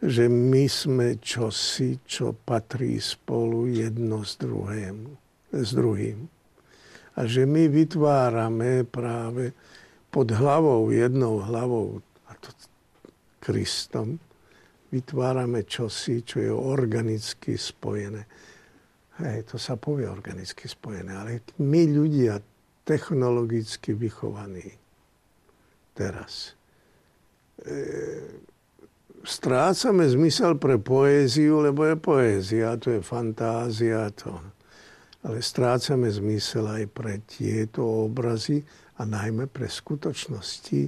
že 0.06 0.30
my 0.30 0.70
sme 0.70 1.18
čosi, 1.18 1.98
čo 2.06 2.38
patrí 2.38 3.02
spolu 3.02 3.66
jedno 3.66 4.22
s, 4.22 4.38
druhým, 4.38 5.10
s 5.50 5.70
druhým. 5.74 6.30
A 7.18 7.26
že 7.26 7.50
my 7.50 7.66
vytvárame 7.66 8.86
práve 8.86 9.56
pod 10.14 10.30
hlavou, 10.30 10.94
jednou 10.94 11.42
hlavou, 11.42 12.00
a 12.30 12.38
to 12.38 12.54
Kristom, 13.42 14.22
vytvárame 14.94 15.66
čosi, 15.66 16.22
čo 16.22 16.38
je 16.40 16.52
organicky 16.54 17.58
spojené. 17.58 18.24
Hej, 19.16 19.48
to 19.50 19.58
sa 19.58 19.80
povie 19.80 20.06
organicky 20.06 20.68
spojené, 20.68 21.12
ale 21.16 21.42
my 21.64 21.82
ľudia 21.88 22.38
technologicky 22.86 23.96
vychovaní 23.96 24.76
teraz, 25.96 26.54
e, 27.64 28.54
strácame 29.26 30.06
zmysel 30.08 30.56
pre 30.62 30.78
poéziu, 30.78 31.60
lebo 31.60 31.84
je 31.84 31.96
poézia, 31.98 32.78
to 32.78 32.94
je 32.96 33.02
fantázia, 33.02 34.10
to. 34.14 34.32
Ale 35.26 35.42
strácame 35.42 36.08
zmysel 36.14 36.70
aj 36.70 36.86
pre 36.94 37.20
tieto 37.26 37.82
obrazy 37.82 38.62
a 38.96 39.04
najmä 39.04 39.50
pre 39.50 39.66
skutočnosti, 39.66 40.88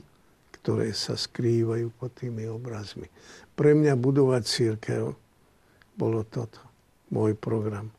ktoré 0.62 0.94
sa 0.94 1.18
skrývajú 1.18 1.90
pod 1.98 2.14
tými 2.16 2.46
obrazmi. 2.46 3.10
Pre 3.58 3.72
mňa 3.74 3.98
budovať 3.98 4.44
církev 4.46 5.04
bolo 5.98 6.22
toto, 6.30 6.62
môj 7.10 7.34
program. 7.34 7.90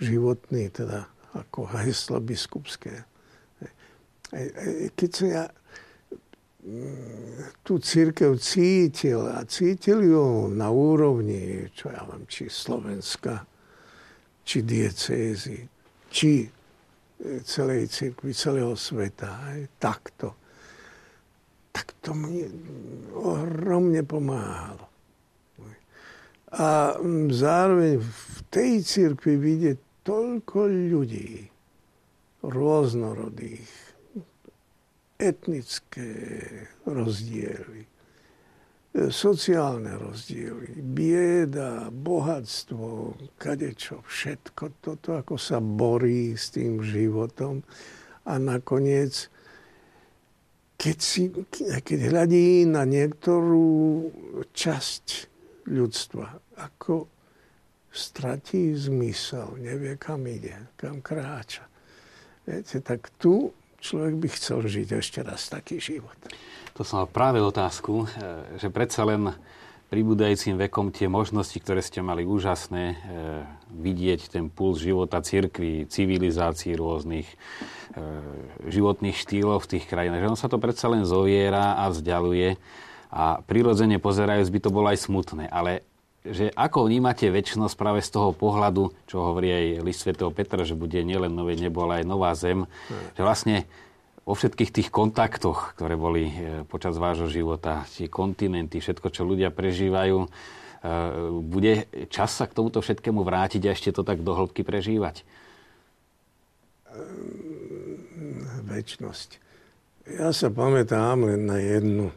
Životný, 0.00 0.72
teda 0.72 1.04
ako 1.36 1.68
heslo 1.76 2.16
biskupské. 2.20 3.04
Keď 4.96 5.10
som 5.12 5.26
ja 5.28 5.44
tú 7.62 7.78
církev 7.78 8.38
cítil 8.42 9.22
a 9.22 9.46
cítil 9.46 10.02
ju 10.02 10.50
na 10.50 10.66
úrovni, 10.70 11.70
čo 11.70 11.94
ja 11.94 12.02
vám, 12.02 12.26
či 12.26 12.50
Slovenska, 12.50 13.46
či 14.42 14.66
diecézy, 14.66 15.62
či 16.10 16.42
e, 16.42 16.48
celej 17.46 17.90
církvy, 17.90 18.30
celého 18.34 18.74
sveta, 18.74 19.46
aj 19.54 19.60
takto. 19.78 20.34
Tak 21.70 22.02
to 22.02 22.14
mi 22.18 22.42
ohromne 23.14 24.02
pomáhalo. 24.02 24.86
A 26.56 26.94
zároveň 27.30 27.98
v 28.00 28.38
tej 28.48 28.72
církvi 28.86 29.34
vidieť 29.34 29.78
toľko 30.06 30.70
ľudí, 30.70 31.50
rôznorodých, 32.46 33.85
etnické 35.16 36.12
rozdiely, 36.84 37.88
sociálne 39.12 39.92
rozdiely, 40.00 40.80
bieda, 40.80 41.92
bohatstvo, 41.92 43.12
kadečo, 43.36 44.00
všetko 44.08 44.80
toto, 44.80 45.20
ako 45.20 45.36
sa 45.36 45.60
borí 45.60 46.32
s 46.32 46.48
tým 46.52 46.80
životom. 46.80 47.60
A 48.24 48.40
nakoniec, 48.40 49.28
keď, 50.80 50.98
si, 50.98 51.28
keď 51.60 51.98
hľadí 52.12 52.64
na 52.64 52.88
niektorú 52.88 54.08
časť 54.56 55.06
ľudstva, 55.68 56.56
ako 56.56 57.08
stratí 57.92 58.76
zmysel, 58.76 59.56
nevie 59.60 59.96
kam 60.00 60.24
ide, 60.28 60.72
kam 60.76 61.00
kráča. 61.00 61.64
Viete, 62.44 62.80
tak 62.80 63.12
tu 63.20 63.52
človek 63.80 64.14
by 64.16 64.28
chcel 64.32 64.64
žiť 64.64 64.88
ešte 64.96 65.20
raz 65.22 65.48
taký 65.48 65.78
život. 65.78 66.16
To 66.76 66.84
som 66.84 67.04
mal 67.04 67.08
práve 67.08 67.40
otázku, 67.40 68.04
e, 68.04 68.06
že 68.60 68.68
predsa 68.68 69.08
len 69.08 69.32
pribúdajúcim 69.86 70.58
vekom 70.58 70.90
tie 70.90 71.06
možnosti, 71.06 71.54
ktoré 71.62 71.78
ste 71.78 72.02
mali 72.02 72.26
úžasné, 72.26 72.84
e, 72.90 72.96
vidieť 73.70 74.34
ten 74.34 74.50
puls 74.50 74.82
života 74.82 75.22
cirkvi, 75.22 75.86
civilizácií 75.86 76.74
rôznych, 76.74 77.24
e, 77.24 77.36
životných 78.66 79.16
štýlov 79.16 79.62
v 79.62 79.70
tých 79.78 79.84
krajinách, 79.86 80.26
že 80.26 80.32
on 80.34 80.40
sa 80.40 80.50
to 80.50 80.58
predsa 80.58 80.90
len 80.90 81.06
zoviera 81.06 81.78
a 81.78 81.86
vzdialuje 81.88 82.58
a 83.14 83.38
prirodzene 83.46 84.02
pozerajúc 84.02 84.50
by 84.50 84.60
to 84.60 84.70
bolo 84.74 84.90
aj 84.90 84.98
smutné. 84.98 85.46
Ale 85.46 85.85
že 86.32 86.50
ako 86.54 86.86
vnímate 86.90 87.30
väčšnosť 87.30 87.74
práve 87.78 88.00
z 88.02 88.10
toho 88.14 88.30
pohľadu, 88.34 88.90
čo 89.06 89.22
hovorí 89.22 89.52
aj 89.52 89.64
list 89.86 90.02
svätého 90.02 90.30
Petra, 90.34 90.66
že 90.66 90.78
bude 90.78 90.98
nielen 91.02 91.34
nové 91.34 91.54
nebo, 91.54 91.86
ale 91.86 92.02
aj 92.02 92.04
nová 92.06 92.32
zem, 92.34 92.64
že 93.14 93.22
vlastne 93.22 93.56
vo 94.26 94.34
všetkých 94.34 94.74
tých 94.74 94.88
kontaktoch, 94.90 95.78
ktoré 95.78 95.94
boli 95.94 96.26
e, 96.26 96.34
počas 96.66 96.98
vášho 96.98 97.30
života, 97.30 97.86
tie 97.94 98.10
kontinenty, 98.10 98.82
všetko, 98.82 99.14
čo 99.14 99.22
ľudia 99.22 99.54
prežívajú, 99.54 100.26
e, 100.26 100.28
bude 101.46 101.86
čas 102.10 102.34
sa 102.34 102.50
k 102.50 102.58
tomuto 102.58 102.82
všetkému 102.82 103.22
vrátiť 103.22 103.62
a 103.70 103.74
ešte 103.74 103.94
to 103.94 104.02
tak 104.02 104.26
do 104.26 104.34
hĺbky 104.34 104.66
prežívať? 104.66 105.22
Väčnosť. 108.66 109.38
Ja 110.10 110.34
sa 110.34 110.50
pamätám 110.50 111.22
len 111.22 111.46
na 111.46 111.62
jednu, 111.62 112.10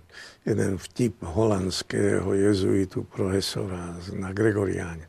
jeden 0.45 0.77
vtip 0.77 1.23
holandského 1.23 2.33
jezuitu, 2.33 3.03
profesora 3.03 3.95
na 4.15 4.31
Gregoriáne. 4.31 5.07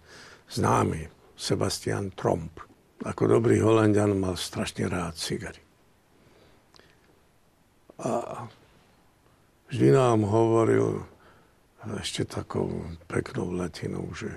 Známy, 0.51 1.07
Sebastian 1.39 2.11
Tromp. 2.15 2.61
Ako 3.07 3.31
dobrý 3.31 3.63
holandian 3.63 4.19
mal 4.19 4.37
strašne 4.37 4.91
rád 4.91 5.17
cigary. 5.17 5.63
A 8.01 8.45
vždy 9.73 9.89
nám 9.95 10.27
hovoril 10.27 11.07
ešte 11.97 12.29
takou 12.29 12.85
peknou 13.09 13.57
latinou, 13.57 14.13
že 14.13 14.37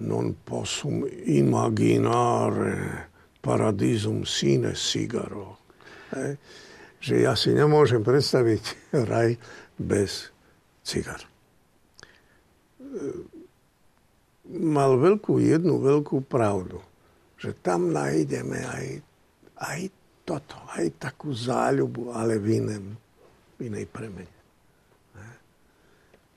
non 0.00 0.32
possum 0.46 1.04
imaginare 1.26 3.10
paradisum 3.44 4.24
sine 4.24 4.72
sigaro. 4.72 5.60
Hej 6.14 6.40
že 6.98 7.22
ja 7.22 7.38
si 7.38 7.54
nemôžem 7.54 8.02
predstaviť 8.02 8.62
raj 9.10 9.38
bez 9.78 10.34
cigar. 10.82 11.22
Mal 14.48 14.90
veľkú, 14.98 15.38
jednu 15.38 15.78
veľkú 15.78 16.26
pravdu, 16.26 16.82
že 17.38 17.54
tam 17.62 17.94
nájdeme 17.94 18.58
aj, 18.58 18.86
aj 19.62 19.80
toto, 20.26 20.58
aj 20.74 20.98
takú 20.98 21.30
záľubu, 21.30 22.12
ale 22.12 22.36
v, 22.42 22.60
inom, 22.60 22.84
v 23.56 23.58
inej 23.70 23.86
premene. 23.88 24.36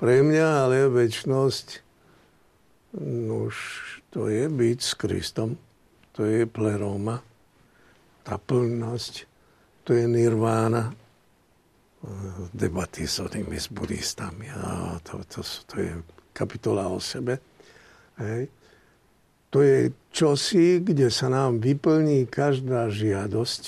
Pre 0.01 0.15
mňa 0.25 0.47
ale 0.65 0.89
väčnosť, 0.89 1.67
už 3.29 3.55
to 4.09 4.33
je 4.33 4.49
byť 4.49 4.79
s 4.81 4.93
Kristom, 4.97 5.49
to 6.11 6.25
je 6.25 6.49
pleroma, 6.49 7.21
tá 8.25 8.41
plnosť, 8.41 9.29
to 9.85 9.93
je 9.93 10.05
nirvána. 10.09 10.93
Debaty 12.53 13.05
s 13.05 13.21
onými 13.21 13.61
s 13.61 13.69
budistami. 13.69 14.49
A 14.49 14.97
to, 15.05 15.21
to, 15.29 15.45
to 15.69 15.75
je 15.77 15.93
kapitola 16.33 16.89
o 16.89 16.97
sebe. 16.97 17.37
Hej. 18.17 18.49
To 19.51 19.59
je 19.61 19.91
čosi, 20.09 20.79
kde 20.79 21.11
sa 21.11 21.27
nám 21.27 21.59
vyplní 21.59 22.25
každá 22.25 22.87
žiadosť. 22.87 23.63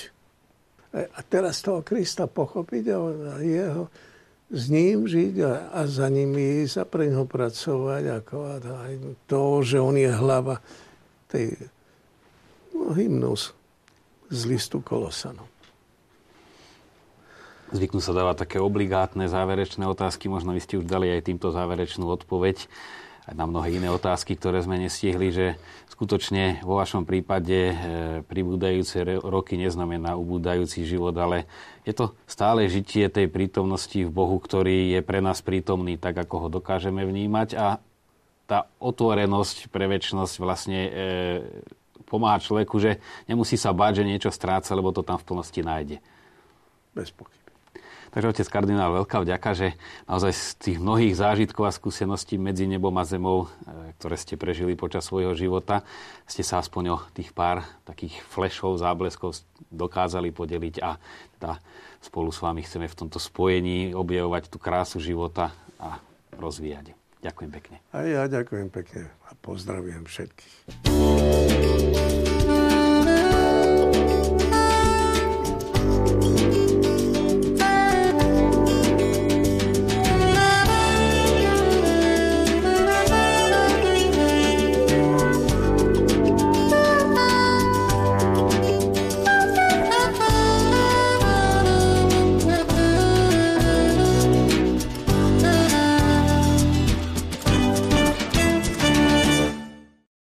E, 0.96 1.06
a 1.12 1.20
teraz 1.22 1.60
toho 1.60 1.84
Krista 1.84 2.24
pochopiť 2.24 2.84
a 2.88 2.98
jeho, 3.44 3.92
s 4.48 4.64
ním 4.72 5.04
žiť 5.04 5.34
a, 5.44 5.52
a 5.76 5.80
za 5.84 6.08
ním 6.08 6.34
ísť 6.34 6.74
a 6.82 6.84
pre 6.88 7.12
ňoho 7.12 7.28
pracovať. 7.28 8.02
Ako, 8.22 8.36
a 8.48 8.54
to, 9.28 9.60
že 9.60 9.78
on 9.78 9.94
je 9.94 10.10
hlava 10.10 10.58
tej 11.28 11.54
no, 12.72 12.96
hymnus 12.96 13.52
z 14.32 14.40
listu 14.48 14.80
Kolosanov. 14.80 15.53
Zvyknú 17.74 17.98
sa 17.98 18.14
dávať 18.14 18.46
také 18.46 18.62
obligátne 18.62 19.26
záverečné 19.26 19.82
otázky. 19.90 20.30
Možno 20.30 20.54
vy 20.54 20.62
ste 20.62 20.78
už 20.78 20.86
dali 20.86 21.10
aj 21.10 21.26
týmto 21.26 21.50
záverečnú 21.50 22.06
odpoveď 22.06 22.70
aj 23.26 23.34
na 23.34 23.50
mnohé 23.50 23.82
iné 23.82 23.90
otázky, 23.90 24.38
ktoré 24.38 24.62
sme 24.62 24.78
nestihli, 24.78 25.34
že 25.34 25.46
skutočne 25.90 26.62
vo 26.62 26.78
vašom 26.78 27.02
prípade 27.02 27.72
e, 27.72 27.74
pribúdajúce 28.30 29.00
roky 29.24 29.58
neznamená 29.58 30.14
ubúdajúci 30.14 30.86
život, 30.86 31.16
ale 31.16 31.50
je 31.82 31.96
to 31.96 32.12
stále 32.28 32.62
žitie 32.68 33.10
tej 33.10 33.26
prítomnosti 33.26 33.96
v 33.96 34.12
Bohu, 34.12 34.36
ktorý 34.36 34.94
je 34.94 35.00
pre 35.00 35.24
nás 35.24 35.40
prítomný 35.40 35.96
tak, 35.96 36.14
ako 36.14 36.46
ho 36.46 36.48
dokážeme 36.52 37.00
vnímať 37.02 37.56
a 37.56 37.80
tá 38.44 38.68
otvorenosť 38.78 39.72
pre 39.72 39.88
väčšnosť 39.88 40.34
vlastne 40.38 40.80
e, 40.84 40.90
pomáha 42.06 42.38
človeku, 42.38 42.76
že 42.76 43.00
nemusí 43.24 43.56
sa 43.56 43.72
báť, 43.72 44.04
že 44.04 44.08
niečo 44.14 44.30
stráca, 44.30 44.76
lebo 44.76 44.92
to 44.92 45.00
tam 45.00 45.16
v 45.16 45.26
plnosti 45.26 45.64
nájde. 45.64 45.96
Bez 46.92 47.08
pochyby. 47.08 47.43
Takže 48.14 48.30
otec 48.30 48.46
kardinál, 48.46 48.94
veľká 49.02 49.26
vďaka, 49.26 49.50
že 49.58 49.74
naozaj 50.06 50.30
z 50.30 50.44
tých 50.62 50.78
mnohých 50.78 51.18
zážitkov 51.18 51.66
a 51.66 51.74
skúseností 51.74 52.38
medzi 52.38 52.70
nebom 52.70 52.94
a 52.94 53.02
zemou, 53.02 53.50
e, 53.66 53.90
ktoré 53.98 54.14
ste 54.14 54.38
prežili 54.38 54.78
počas 54.78 55.02
svojho 55.10 55.34
života, 55.34 55.82
ste 56.22 56.46
sa 56.46 56.62
aspoň 56.62 56.94
o 56.94 57.02
tých 57.10 57.34
pár 57.34 57.66
takých 57.82 58.22
flešov, 58.30 58.78
zábleskov 58.78 59.34
dokázali 59.66 60.30
podeliť 60.30 60.78
a 60.86 60.94
teda 61.42 61.58
spolu 61.98 62.30
s 62.30 62.38
vami 62.38 62.62
chceme 62.62 62.86
v 62.86 62.98
tomto 63.02 63.18
spojení 63.18 63.98
objavovať 63.98 64.46
tú 64.46 64.62
krásu 64.62 65.02
života 65.02 65.50
a 65.82 65.98
rozvíjať. 66.38 66.94
Ďakujem 67.18 67.50
pekne. 67.50 67.82
A 67.90 68.06
ja 68.06 68.30
ďakujem 68.30 68.70
pekne 68.70 69.10
a 69.26 69.34
pozdravujem 69.42 70.06
všetkých. 70.06 70.54